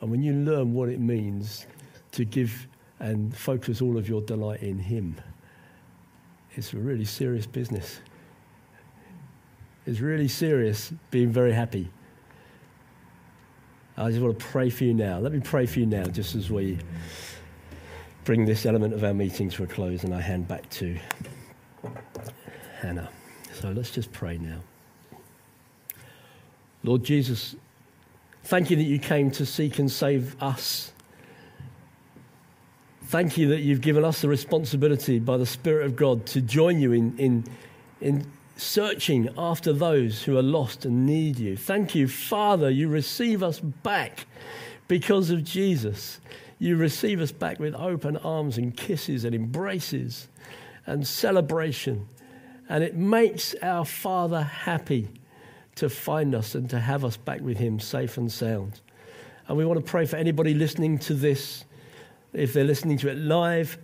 and 0.00 0.10
when 0.10 0.22
you 0.22 0.34
learn 0.34 0.74
what 0.74 0.88
it 0.88 1.00
means 1.00 1.66
to 2.12 2.24
give 2.24 2.66
and 2.98 3.34
focus 3.34 3.80
all 3.80 3.96
of 3.96 4.08
your 4.08 4.20
delight 4.20 4.62
in 4.62 4.78
Him, 4.78 5.16
it's 6.52 6.74
a 6.74 6.78
really 6.78 7.04
serious 7.06 7.46
business. 7.46 8.00
It's 9.86 10.00
really 10.00 10.28
serious 10.28 10.92
being 11.10 11.30
very 11.30 11.52
happy. 11.52 11.90
I 14.00 14.08
just 14.08 14.22
want 14.22 14.38
to 14.38 14.46
pray 14.46 14.70
for 14.70 14.84
you 14.84 14.94
now. 14.94 15.18
Let 15.18 15.32
me 15.32 15.40
pray 15.40 15.66
for 15.66 15.78
you 15.78 15.84
now, 15.84 16.04
just 16.04 16.34
as 16.34 16.50
we 16.50 16.78
bring 18.24 18.46
this 18.46 18.64
element 18.64 18.94
of 18.94 19.04
our 19.04 19.12
meeting 19.12 19.50
to 19.50 19.64
a 19.64 19.66
close, 19.66 20.04
and 20.04 20.14
I 20.14 20.22
hand 20.22 20.48
back 20.48 20.68
to. 20.70 20.98
Hannah. 22.80 23.10
So 23.52 23.70
let's 23.72 23.90
just 23.90 24.10
pray 24.10 24.38
now. 24.38 24.60
Lord 26.82 27.04
Jesus, 27.04 27.56
thank 28.44 28.70
you 28.70 28.76
that 28.78 28.84
you 28.84 28.98
came 28.98 29.30
to 29.32 29.44
seek 29.44 29.78
and 29.78 29.90
save 29.90 30.34
us. 30.42 30.92
Thank 33.04 33.36
you 33.36 33.48
that 33.48 33.60
you've 33.60 33.82
given 33.82 34.02
us 34.02 34.22
the 34.22 34.28
responsibility 34.28 35.18
by 35.18 35.36
the 35.36 35.44
Spirit 35.44 35.84
of 35.84 35.96
God 35.96 36.24
to 36.26 36.40
join 36.40 36.80
you 36.80 36.92
in, 36.92 37.18
in, 37.18 37.44
in 38.00 38.24
searching 38.60 39.28
after 39.38 39.72
those 39.72 40.22
who 40.22 40.36
are 40.36 40.42
lost 40.42 40.84
and 40.84 41.06
need 41.06 41.38
you. 41.38 41.56
Thank 41.56 41.94
you, 41.94 42.06
Father, 42.06 42.70
you 42.70 42.88
receive 42.88 43.42
us 43.42 43.58
back 43.58 44.26
because 44.86 45.30
of 45.30 45.44
Jesus. 45.44 46.20
You 46.58 46.76
receive 46.76 47.20
us 47.20 47.32
back 47.32 47.58
with 47.58 47.74
open 47.74 48.16
arms 48.18 48.58
and 48.58 48.76
kisses 48.76 49.24
and 49.24 49.34
embraces 49.34 50.28
and 50.86 51.06
celebration. 51.06 52.06
And 52.68 52.84
it 52.84 52.94
makes 52.94 53.54
our 53.62 53.84
Father 53.84 54.42
happy 54.42 55.08
to 55.76 55.88
find 55.88 56.34
us 56.34 56.54
and 56.54 56.68
to 56.70 56.78
have 56.78 57.04
us 57.04 57.16
back 57.16 57.40
with 57.40 57.56
Him 57.56 57.80
safe 57.80 58.18
and 58.18 58.30
sound. 58.30 58.80
And 59.48 59.56
we 59.56 59.64
want 59.64 59.84
to 59.84 59.90
pray 59.90 60.04
for 60.04 60.16
anybody 60.16 60.52
listening 60.52 60.98
to 61.00 61.14
this, 61.14 61.64
if 62.32 62.52
they're 62.52 62.64
listening 62.64 62.98
to 62.98 63.08
it 63.08 63.16
live, 63.16 63.78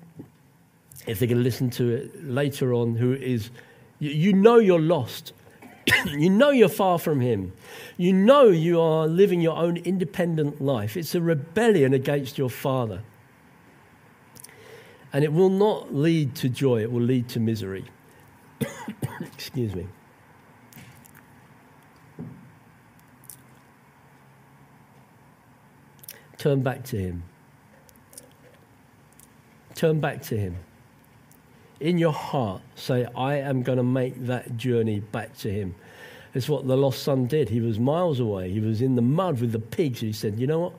if 1.06 1.18
they're 1.18 1.28
going 1.28 1.38
to 1.38 1.44
listen 1.44 1.70
to 1.70 1.88
it 1.88 2.24
later 2.24 2.74
on, 2.74 2.94
who 2.94 3.14
is, 3.14 3.50
you 3.98 4.32
know 4.32 4.58
you're 4.58 4.80
lost. 4.80 5.32
you 6.06 6.30
know 6.30 6.50
you're 6.50 6.68
far 6.68 6.98
from 6.98 7.20
Him. 7.20 7.52
You 7.96 8.12
know 8.12 8.48
you 8.48 8.80
are 8.80 9.06
living 9.06 9.40
your 9.40 9.56
own 9.56 9.76
independent 9.78 10.60
life. 10.60 10.96
It's 10.96 11.14
a 11.14 11.20
rebellion 11.20 11.94
against 11.94 12.38
your 12.38 12.50
Father. 12.50 13.02
And 15.12 15.24
it 15.24 15.32
will 15.32 15.50
not 15.50 15.94
lead 15.94 16.34
to 16.36 16.48
joy, 16.48 16.82
it 16.82 16.92
will 16.92 17.02
lead 17.02 17.28
to 17.30 17.40
misery. 17.40 17.84
Excuse 19.20 19.74
me. 19.74 19.86
Turn 26.36 26.62
back 26.62 26.84
to 26.84 26.98
Him. 26.98 27.22
Turn 29.74 30.00
back 30.00 30.22
to 30.22 30.36
Him. 30.36 30.56
In 31.78 31.98
your 31.98 32.12
heart, 32.12 32.62
say, 32.74 33.06
I 33.16 33.36
am 33.36 33.62
going 33.62 33.76
to 33.76 33.84
make 33.84 34.26
that 34.26 34.56
journey 34.56 35.00
back 35.00 35.36
to 35.38 35.50
Him. 35.50 35.74
It's 36.32 36.48
what 36.48 36.66
the 36.66 36.76
lost 36.76 37.02
son 37.02 37.26
did. 37.26 37.48
He 37.48 37.60
was 37.60 37.78
miles 37.78 38.20
away. 38.20 38.50
He 38.50 38.60
was 38.60 38.80
in 38.80 38.94
the 38.94 39.02
mud 39.02 39.40
with 39.40 39.52
the 39.52 39.58
pigs. 39.58 40.00
He 40.00 40.12
said, 40.12 40.38
You 40.38 40.46
know 40.46 40.60
what? 40.60 40.74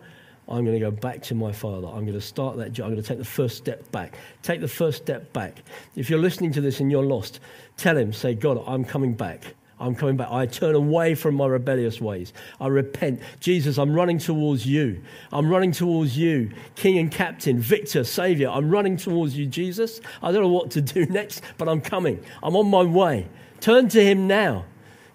I'm 0.49 0.63
going 0.63 0.79
to 0.79 0.79
go 0.79 0.91
back 0.91 1.21
to 1.23 1.35
my 1.35 1.51
father. 1.51 1.87
I'm 1.87 2.05
going 2.05 2.13
to 2.13 2.21
start 2.21 2.57
that 2.57 2.71
journey. 2.71 2.87
I'm 2.87 2.93
going 2.93 3.03
to 3.03 3.07
take 3.07 3.17
the 3.17 3.25
first 3.25 3.57
step 3.57 3.91
back. 3.91 4.17
Take 4.43 4.61
the 4.61 4.67
first 4.67 4.97
step 4.97 5.33
back. 5.33 5.61
If 5.95 6.09
you're 6.09 6.19
listening 6.19 6.53
to 6.53 6.61
this 6.61 6.79
and 6.79 6.89
you're 6.89 7.03
lost, 7.03 7.41
tell 7.75 7.97
him, 7.97 8.13
say, 8.13 8.33
God, 8.33 8.63
I'm 8.65 8.85
coming 8.85 9.13
back. 9.13 9.55
I'm 9.79 9.93
coming 9.93 10.17
back. 10.17 10.29
I 10.31 10.47
turn 10.47 10.73
away 10.73 11.13
from 11.13 11.35
my 11.35 11.45
rebellious 11.45 12.01
ways. 12.01 12.33
I 12.59 12.67
repent. 12.67 13.21
Jesus, 13.39 13.77
I'm 13.77 13.93
running 13.93 14.17
towards 14.17 14.65
you. 14.65 15.03
I'm 15.31 15.49
running 15.49 15.71
towards 15.71 16.17
you, 16.17 16.51
King 16.75 16.97
and 16.97 17.11
Captain, 17.11 17.59
Victor, 17.59 18.03
Savior. 18.03 18.49
I'm 18.49 18.71
running 18.71 18.97
towards 18.97 19.37
you, 19.37 19.45
Jesus. 19.45 20.01
I 20.23 20.31
don't 20.31 20.41
know 20.41 20.49
what 20.49 20.71
to 20.71 20.81
do 20.81 21.05
next, 21.09 21.41
but 21.57 21.69
I'm 21.69 21.81
coming. 21.81 22.23
I'm 22.41 22.55
on 22.55 22.69
my 22.69 22.83
way. 22.83 23.27
Turn 23.59 23.87
to 23.89 24.03
him 24.03 24.27
now. 24.27 24.65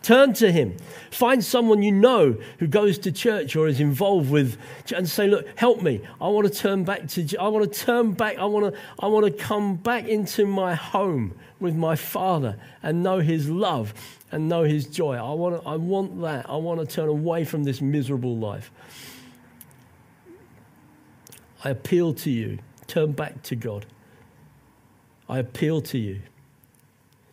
Turn 0.03 0.33
to 0.35 0.51
him. 0.51 0.77
Find 1.11 1.45
someone 1.45 1.83
you 1.83 1.93
know 1.93 2.37
who 2.59 2.67
goes 2.67 2.99
to 2.99 3.13
church 3.13 3.55
or 3.55 3.69
is 3.69 3.79
involved 3.79 4.31
with 4.31 4.59
and 4.95 5.09
say, 5.09 5.29
look, 5.29 5.47
help 5.57 5.81
me. 5.81 6.01
I 6.21 6.27
want 6.29 6.53
to 6.53 6.55
turn 6.59 6.83
back 6.83 7.07
to 7.09 7.37
I 7.39 7.47
want 7.49 7.73
to 7.73 7.81
turn 7.81 8.13
back. 8.13 8.37
I 8.39 8.45
want 8.45 8.75
to 8.75 8.81
I 8.99 9.07
want 9.07 9.27
to 9.27 9.33
come 9.33 9.77
back 9.77 10.09
into 10.09 10.45
my 10.45 10.75
home 10.75 11.37
with 11.61 11.77
my 11.77 11.95
father 11.95 12.57
and 12.83 13.05
know 13.05 13.21
his 13.21 13.49
love 13.49 13.95
and 14.33 14.49
know 14.49 14.65
his 14.65 14.87
joy. 14.87 15.15
I 15.15 15.33
want 15.35 15.63
I 15.67 15.77
want 15.77 16.21
that. 16.23 16.49
I 16.49 16.57
want 16.57 16.81
to 16.81 16.87
turn 16.87 17.09
away 17.09 17.45
from 17.45 17.63
this 17.63 17.81
miserable 17.81 18.37
life. 18.37 18.73
I 21.63 21.71
appeal 21.71 22.13
to 22.15 22.31
you. 22.31 22.59
Turn 22.89 23.13
back 23.13 23.43
to 23.45 23.57
God. 23.57 23.87
I 25.29 25.39
appeal 25.39 25.81
to 25.83 25.99
you. 25.99 26.21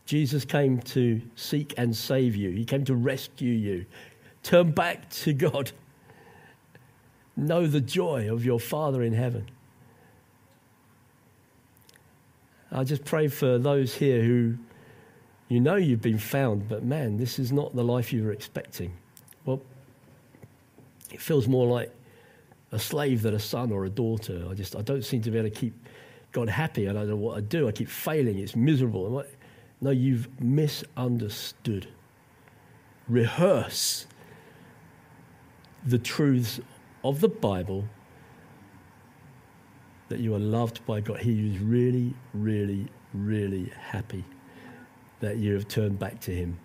Jesus 0.06 0.46
came 0.46 0.80
to 0.80 1.22
seek 1.36 1.74
and 1.78 1.96
save 1.96 2.36
you, 2.36 2.52
He 2.52 2.66
came 2.66 2.84
to 2.86 2.96
rescue 2.96 3.54
you. 3.54 3.86
Turn 4.44 4.72
back 4.72 5.10
to 5.12 5.34
God. 5.34 5.72
Know 7.36 7.68
the 7.68 7.82
joy 7.82 8.32
of 8.32 8.44
your 8.44 8.60
Father 8.60 9.02
in 9.04 9.14
heaven. 9.14 9.50
I 12.72 12.84
just 12.84 13.06
pray 13.06 13.28
for 13.28 13.58
those 13.58 13.96
here 13.96 14.22
who 14.22 14.58
you 15.50 15.60
know 15.60 15.76
you've 15.76 16.02
been 16.02 16.20
found, 16.20 16.70
but 16.70 16.84
man, 16.84 17.18
this 17.18 17.40
is 17.40 17.52
not 17.52 17.76
the 17.76 17.84
life 17.84 18.14
you 18.14 18.24
were 18.24 18.32
expecting. 18.32 18.94
Well, 19.46 19.60
it 21.12 21.20
feels 21.20 21.48
more 21.48 21.66
like 21.66 21.92
a 22.72 22.78
slave 22.78 23.24
than 23.24 23.34
a 23.34 23.40
son 23.40 23.72
or 23.72 23.86
a 23.86 23.90
daughter. 23.90 24.46
I 24.50 24.54
just 24.54 24.76
I 24.76 24.84
don't 24.84 25.04
seem 25.04 25.24
to 25.24 25.32
be 25.32 25.40
able 25.40 25.50
to 25.50 25.56
keep 25.56 25.74
God 26.32 26.50
happy. 26.50 26.88
I 26.88 26.94
don't 26.94 27.10
know 27.10 27.16
what 27.16 27.36
I 27.36 27.42
do. 27.42 27.68
I 27.68 27.72
keep 27.72 27.90
failing. 27.90 28.38
It's 28.38 28.56
miserable. 28.56 29.26
No, 29.82 29.90
you've 29.90 30.30
misunderstood. 30.40 31.88
Rehearse 33.08 34.06
the 35.84 35.98
truths 35.98 36.60
of 37.04 37.22
the 37.22 37.30
Bible 37.30 37.86
that 40.10 40.20
you 40.20 40.36
are 40.36 40.40
loved 40.40 40.86
by 40.86 41.02
God. 41.02 41.22
He 41.22 41.56
is 41.56 41.60
really, 41.60 42.14
really, 42.34 42.88
really 43.14 43.72
happy 43.80 44.24
that 45.20 45.38
you 45.38 45.54
have 45.54 45.68
turned 45.68 46.00
back 46.00 46.20
to 46.22 46.36
Him. 46.36 46.60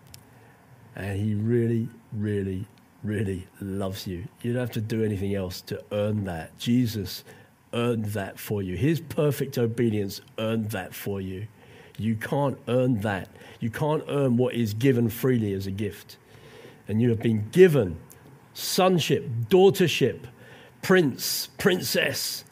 And 0.97 1.19
He 1.19 1.35
really, 1.35 1.89
really, 2.13 2.67
really 3.03 3.47
loves 3.61 4.07
you. 4.07 4.25
You 4.43 4.53
don't 4.53 4.61
have 4.61 4.71
to 4.73 4.81
do 4.81 5.05
anything 5.05 5.35
else 5.35 5.61
to 5.63 5.83
earn 5.93 6.25
that. 6.25 6.57
Jesus 6.59 7.25
earned 7.73 8.07
that 8.07 8.39
for 8.39 8.63
you. 8.63 8.77
His 8.77 9.01
perfect 9.01 9.59
obedience 9.59 10.21
earned 10.39 10.71
that 10.71 10.95
for 10.95 11.21
you. 11.21 11.47
You 11.99 12.17
can't 12.17 12.59
earn 12.69 13.01
that. 13.01 13.29
You 13.61 13.71
can't 13.71 14.03
earn 14.09 14.37
what 14.37 14.55
is 14.55 14.75
given 14.75 15.09
freely 15.09 15.53
as 15.53 15.67
a 15.67 15.71
gift. 15.71 16.17
And 16.89 17.01
you 17.01 17.11
have 17.11 17.21
been 17.21 17.49
given 17.51 17.99
sonship, 18.53 19.29
daughtership, 19.49 20.21
prince, 20.83 21.49
princess. 21.59 22.45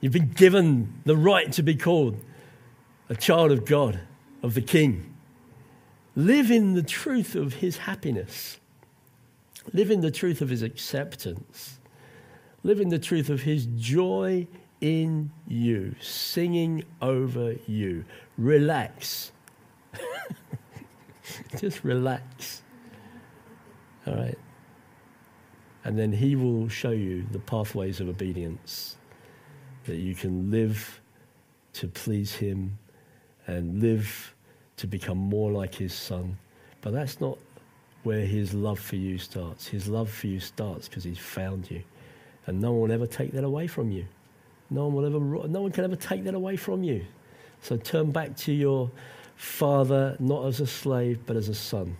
You've 0.00 0.12
been 0.12 0.30
given 0.30 1.00
the 1.04 1.16
right 1.16 1.50
to 1.52 1.62
be 1.62 1.74
called 1.74 2.20
a 3.08 3.14
child 3.14 3.52
of 3.52 3.64
God, 3.64 4.00
of 4.44 4.52
the 4.52 4.60
King. 4.60 5.14
Live 6.14 6.50
in 6.50 6.74
the 6.74 6.82
truth 6.82 7.34
of 7.34 7.54
his 7.54 7.78
happiness. 7.78 8.60
Live 9.72 9.90
in 9.90 10.02
the 10.02 10.10
truth 10.10 10.42
of 10.42 10.50
his 10.50 10.60
acceptance. 10.62 11.78
Live 12.62 12.78
in 12.78 12.90
the 12.90 12.98
truth 12.98 13.30
of 13.30 13.40
his 13.40 13.66
joy 13.76 14.46
in 14.82 15.30
you, 15.48 15.94
singing 15.98 16.84
over 17.00 17.54
you. 17.66 18.04
Relax. 18.36 19.32
Just 21.58 21.82
relax. 21.82 22.60
All 24.06 24.14
right. 24.14 24.38
And 25.84 25.98
then 25.98 26.12
He 26.12 26.36
will 26.36 26.68
show 26.68 26.90
you 26.90 27.24
the 27.32 27.38
pathways 27.38 28.00
of 28.00 28.08
obedience 28.10 28.96
that 29.86 29.96
you 29.96 30.14
can 30.14 30.50
live 30.50 31.00
to 31.74 31.88
please 31.88 32.34
Him 32.34 32.78
and 33.46 33.80
live 33.80 34.33
to 34.76 34.86
become 34.86 35.18
more 35.18 35.50
like 35.50 35.74
His 35.74 35.92
Son. 35.92 36.38
But 36.80 36.92
that's 36.92 37.20
not 37.20 37.38
where 38.02 38.24
His 38.24 38.54
love 38.54 38.78
for 38.78 38.96
you 38.96 39.18
starts. 39.18 39.66
His 39.66 39.88
love 39.88 40.10
for 40.10 40.26
you 40.26 40.40
starts 40.40 40.88
because 40.88 41.04
He's 41.04 41.18
found 41.18 41.70
you. 41.70 41.82
And 42.46 42.60
no 42.60 42.72
one 42.72 42.88
will 42.88 42.92
ever 42.92 43.06
take 43.06 43.32
that 43.32 43.44
away 43.44 43.66
from 43.66 43.90
you. 43.90 44.06
No 44.70 44.86
one 44.86 44.94
will 44.94 45.06
ever, 45.06 45.48
no 45.48 45.62
one 45.62 45.72
can 45.72 45.84
ever 45.84 45.96
take 45.96 46.24
that 46.24 46.34
away 46.34 46.56
from 46.56 46.82
you. 46.82 47.04
So 47.62 47.76
turn 47.76 48.10
back 48.10 48.36
to 48.38 48.52
your 48.52 48.90
father, 49.36 50.16
not 50.18 50.46
as 50.46 50.60
a 50.60 50.66
slave, 50.66 51.20
but 51.26 51.36
as 51.36 51.48
a 51.48 51.54
son, 51.54 51.96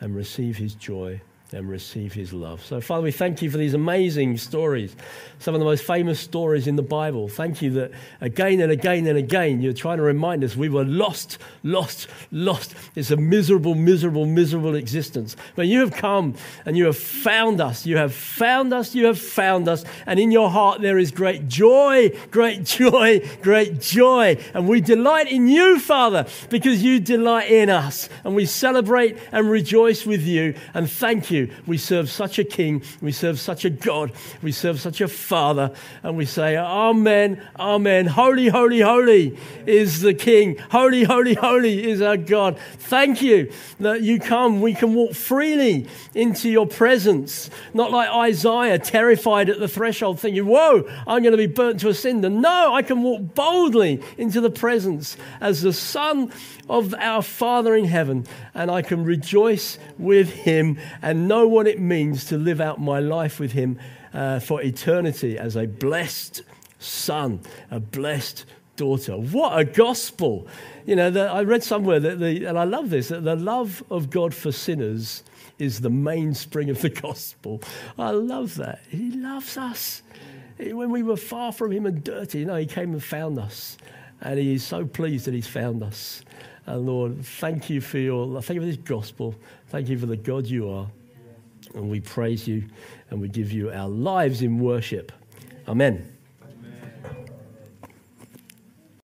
and 0.00 0.14
receive 0.14 0.56
his 0.56 0.74
joy 0.74 1.20
and 1.52 1.68
receive 1.68 2.12
his 2.12 2.32
love. 2.32 2.62
So, 2.62 2.80
Father, 2.80 3.04
we 3.04 3.10
thank 3.10 3.40
you 3.40 3.50
for 3.50 3.56
these 3.56 3.72
amazing 3.72 4.36
stories, 4.36 4.94
some 5.38 5.54
of 5.54 5.60
the 5.60 5.64
most 5.64 5.82
famous 5.82 6.20
stories 6.20 6.66
in 6.66 6.76
the 6.76 6.82
Bible. 6.82 7.26
Thank 7.26 7.62
you 7.62 7.70
that 7.70 7.92
again 8.20 8.60
and 8.60 8.70
again 8.70 9.06
and 9.06 9.16
again 9.16 9.62
you're 9.62 9.72
trying 9.72 9.96
to 9.96 10.02
remind 10.02 10.44
us 10.44 10.56
we 10.56 10.68
were 10.68 10.84
lost, 10.84 11.38
lost, 11.62 12.08
lost. 12.30 12.74
It's 12.94 13.10
a 13.10 13.16
miserable, 13.16 13.74
miserable, 13.74 14.26
miserable 14.26 14.74
existence. 14.74 15.36
But 15.54 15.68
you 15.68 15.80
have 15.80 15.92
come 15.92 16.34
and 16.66 16.76
you 16.76 16.84
have 16.84 16.98
found 16.98 17.62
us. 17.62 17.86
You 17.86 17.96
have 17.96 18.12
found 18.12 18.74
us. 18.74 18.94
You 18.94 19.06
have 19.06 19.18
found 19.18 19.68
us. 19.68 19.84
And 20.04 20.20
in 20.20 20.30
your 20.30 20.50
heart 20.50 20.82
there 20.82 20.98
is 20.98 21.10
great 21.10 21.48
joy, 21.48 22.10
great 22.30 22.64
joy, 22.64 23.26
great 23.40 23.80
joy. 23.80 24.36
And 24.52 24.68
we 24.68 24.82
delight 24.82 25.32
in 25.32 25.48
you, 25.48 25.80
Father, 25.80 26.26
because 26.50 26.82
you 26.82 27.00
delight 27.00 27.50
in 27.50 27.70
us. 27.70 28.10
And 28.22 28.34
we 28.34 28.44
celebrate 28.44 29.16
and 29.32 29.50
rejoice 29.50 30.04
with 30.04 30.22
you. 30.22 30.54
And 30.74 30.90
thank 30.90 31.30
you 31.30 31.37
you. 31.38 31.54
We 31.66 31.78
serve 31.78 32.10
such 32.10 32.38
a 32.38 32.44
king. 32.44 32.82
We 33.00 33.12
serve 33.12 33.38
such 33.38 33.64
a 33.64 33.70
God. 33.70 34.12
We 34.42 34.52
serve 34.52 34.80
such 34.80 35.00
a 35.00 35.08
Father. 35.08 35.72
And 36.02 36.16
we 36.16 36.24
say, 36.26 36.56
Amen, 36.56 37.42
Amen. 37.58 38.06
Holy, 38.06 38.48
holy, 38.48 38.80
holy 38.80 39.38
is 39.66 40.00
the 40.00 40.14
King. 40.14 40.58
Holy, 40.70 41.04
holy, 41.04 41.34
holy 41.34 41.88
is 41.88 42.02
our 42.02 42.16
God. 42.16 42.58
Thank 42.78 43.22
you 43.22 43.52
that 43.80 44.02
you 44.02 44.18
come. 44.18 44.60
We 44.60 44.74
can 44.74 44.94
walk 44.94 45.14
freely 45.14 45.86
into 46.14 46.48
your 46.50 46.66
presence. 46.66 47.50
Not 47.74 47.90
like 47.90 48.08
Isaiah, 48.10 48.78
terrified 48.78 49.48
at 49.48 49.60
the 49.60 49.68
threshold, 49.68 50.20
thinking, 50.20 50.46
Whoa, 50.46 50.88
I'm 51.06 51.22
going 51.22 51.32
to 51.32 51.38
be 51.38 51.46
burnt 51.46 51.80
to 51.80 51.88
a 51.88 51.94
cinder. 51.94 52.28
No, 52.28 52.74
I 52.74 52.82
can 52.82 53.02
walk 53.02 53.34
boldly 53.34 54.02
into 54.16 54.40
the 54.40 54.50
presence 54.50 55.16
as 55.40 55.62
the 55.62 55.72
Son 55.72 56.32
of 56.68 56.94
our 56.94 57.22
Father 57.22 57.74
in 57.74 57.84
heaven, 57.84 58.26
and 58.54 58.70
I 58.70 58.82
can 58.82 59.04
rejoice 59.04 59.78
with 59.98 60.30
him 60.30 60.78
and 61.02 61.27
know 61.28 61.46
what 61.46 61.68
it 61.68 61.78
means 61.78 62.24
to 62.26 62.38
live 62.38 62.60
out 62.60 62.80
my 62.80 62.98
life 62.98 63.38
with 63.38 63.52
him 63.52 63.78
uh, 64.12 64.40
for 64.40 64.62
eternity 64.62 65.38
as 65.38 65.54
a 65.54 65.66
blessed 65.66 66.42
son, 66.78 67.40
a 67.70 67.78
blessed 67.78 68.44
daughter. 68.76 69.12
What 69.16 69.58
a 69.58 69.64
gospel! 69.64 70.48
You 70.86 70.96
know, 70.96 71.10
the, 71.10 71.30
I 71.30 71.42
read 71.42 71.62
somewhere 71.62 72.00
that 72.00 72.18
the, 72.18 72.46
and 72.46 72.58
I 72.58 72.64
love 72.64 72.90
this, 72.90 73.08
that 73.08 73.24
the 73.24 73.36
love 73.36 73.82
of 73.90 74.08
God 74.08 74.34
for 74.34 74.50
sinners 74.50 75.22
is 75.58 75.80
the 75.80 75.90
mainspring 75.90 76.70
of 76.70 76.80
the 76.80 76.88
gospel. 77.06 77.62
I 77.98 78.10
love 78.10 78.54
that. 78.56 78.80
He 78.88 79.10
loves 79.10 79.56
us. 79.56 80.02
When 80.58 80.90
we 80.90 81.02
were 81.02 81.16
far 81.16 81.52
from 81.52 81.72
Him 81.72 81.86
and 81.86 82.02
dirty, 82.02 82.40
you 82.40 82.46
know, 82.46 82.56
He 82.56 82.66
came 82.66 82.92
and 82.92 83.04
found 83.04 83.38
us. 83.38 83.76
And 84.20 84.38
He 84.38 84.54
is 84.54 84.64
so 84.64 84.86
pleased 84.86 85.26
that 85.26 85.34
He's 85.34 85.46
found 85.46 85.82
us. 85.82 86.22
And 86.66 86.86
Lord, 86.86 87.24
thank 87.24 87.70
you 87.70 87.80
for 87.80 87.98
your, 87.98 88.42
thank 88.42 88.56
you 88.56 88.60
for 88.60 88.66
this 88.66 88.76
gospel. 88.76 89.34
Thank 89.68 89.88
you 89.88 89.98
for 89.98 90.06
the 90.06 90.16
God 90.16 90.46
you 90.46 90.68
are. 90.70 90.88
And 91.74 91.90
we 91.90 92.00
praise 92.00 92.46
you 92.46 92.64
and 93.10 93.20
we 93.20 93.28
give 93.28 93.52
you 93.52 93.70
our 93.70 93.88
lives 93.88 94.42
in 94.42 94.58
worship. 94.58 95.12
Amen. 95.66 96.17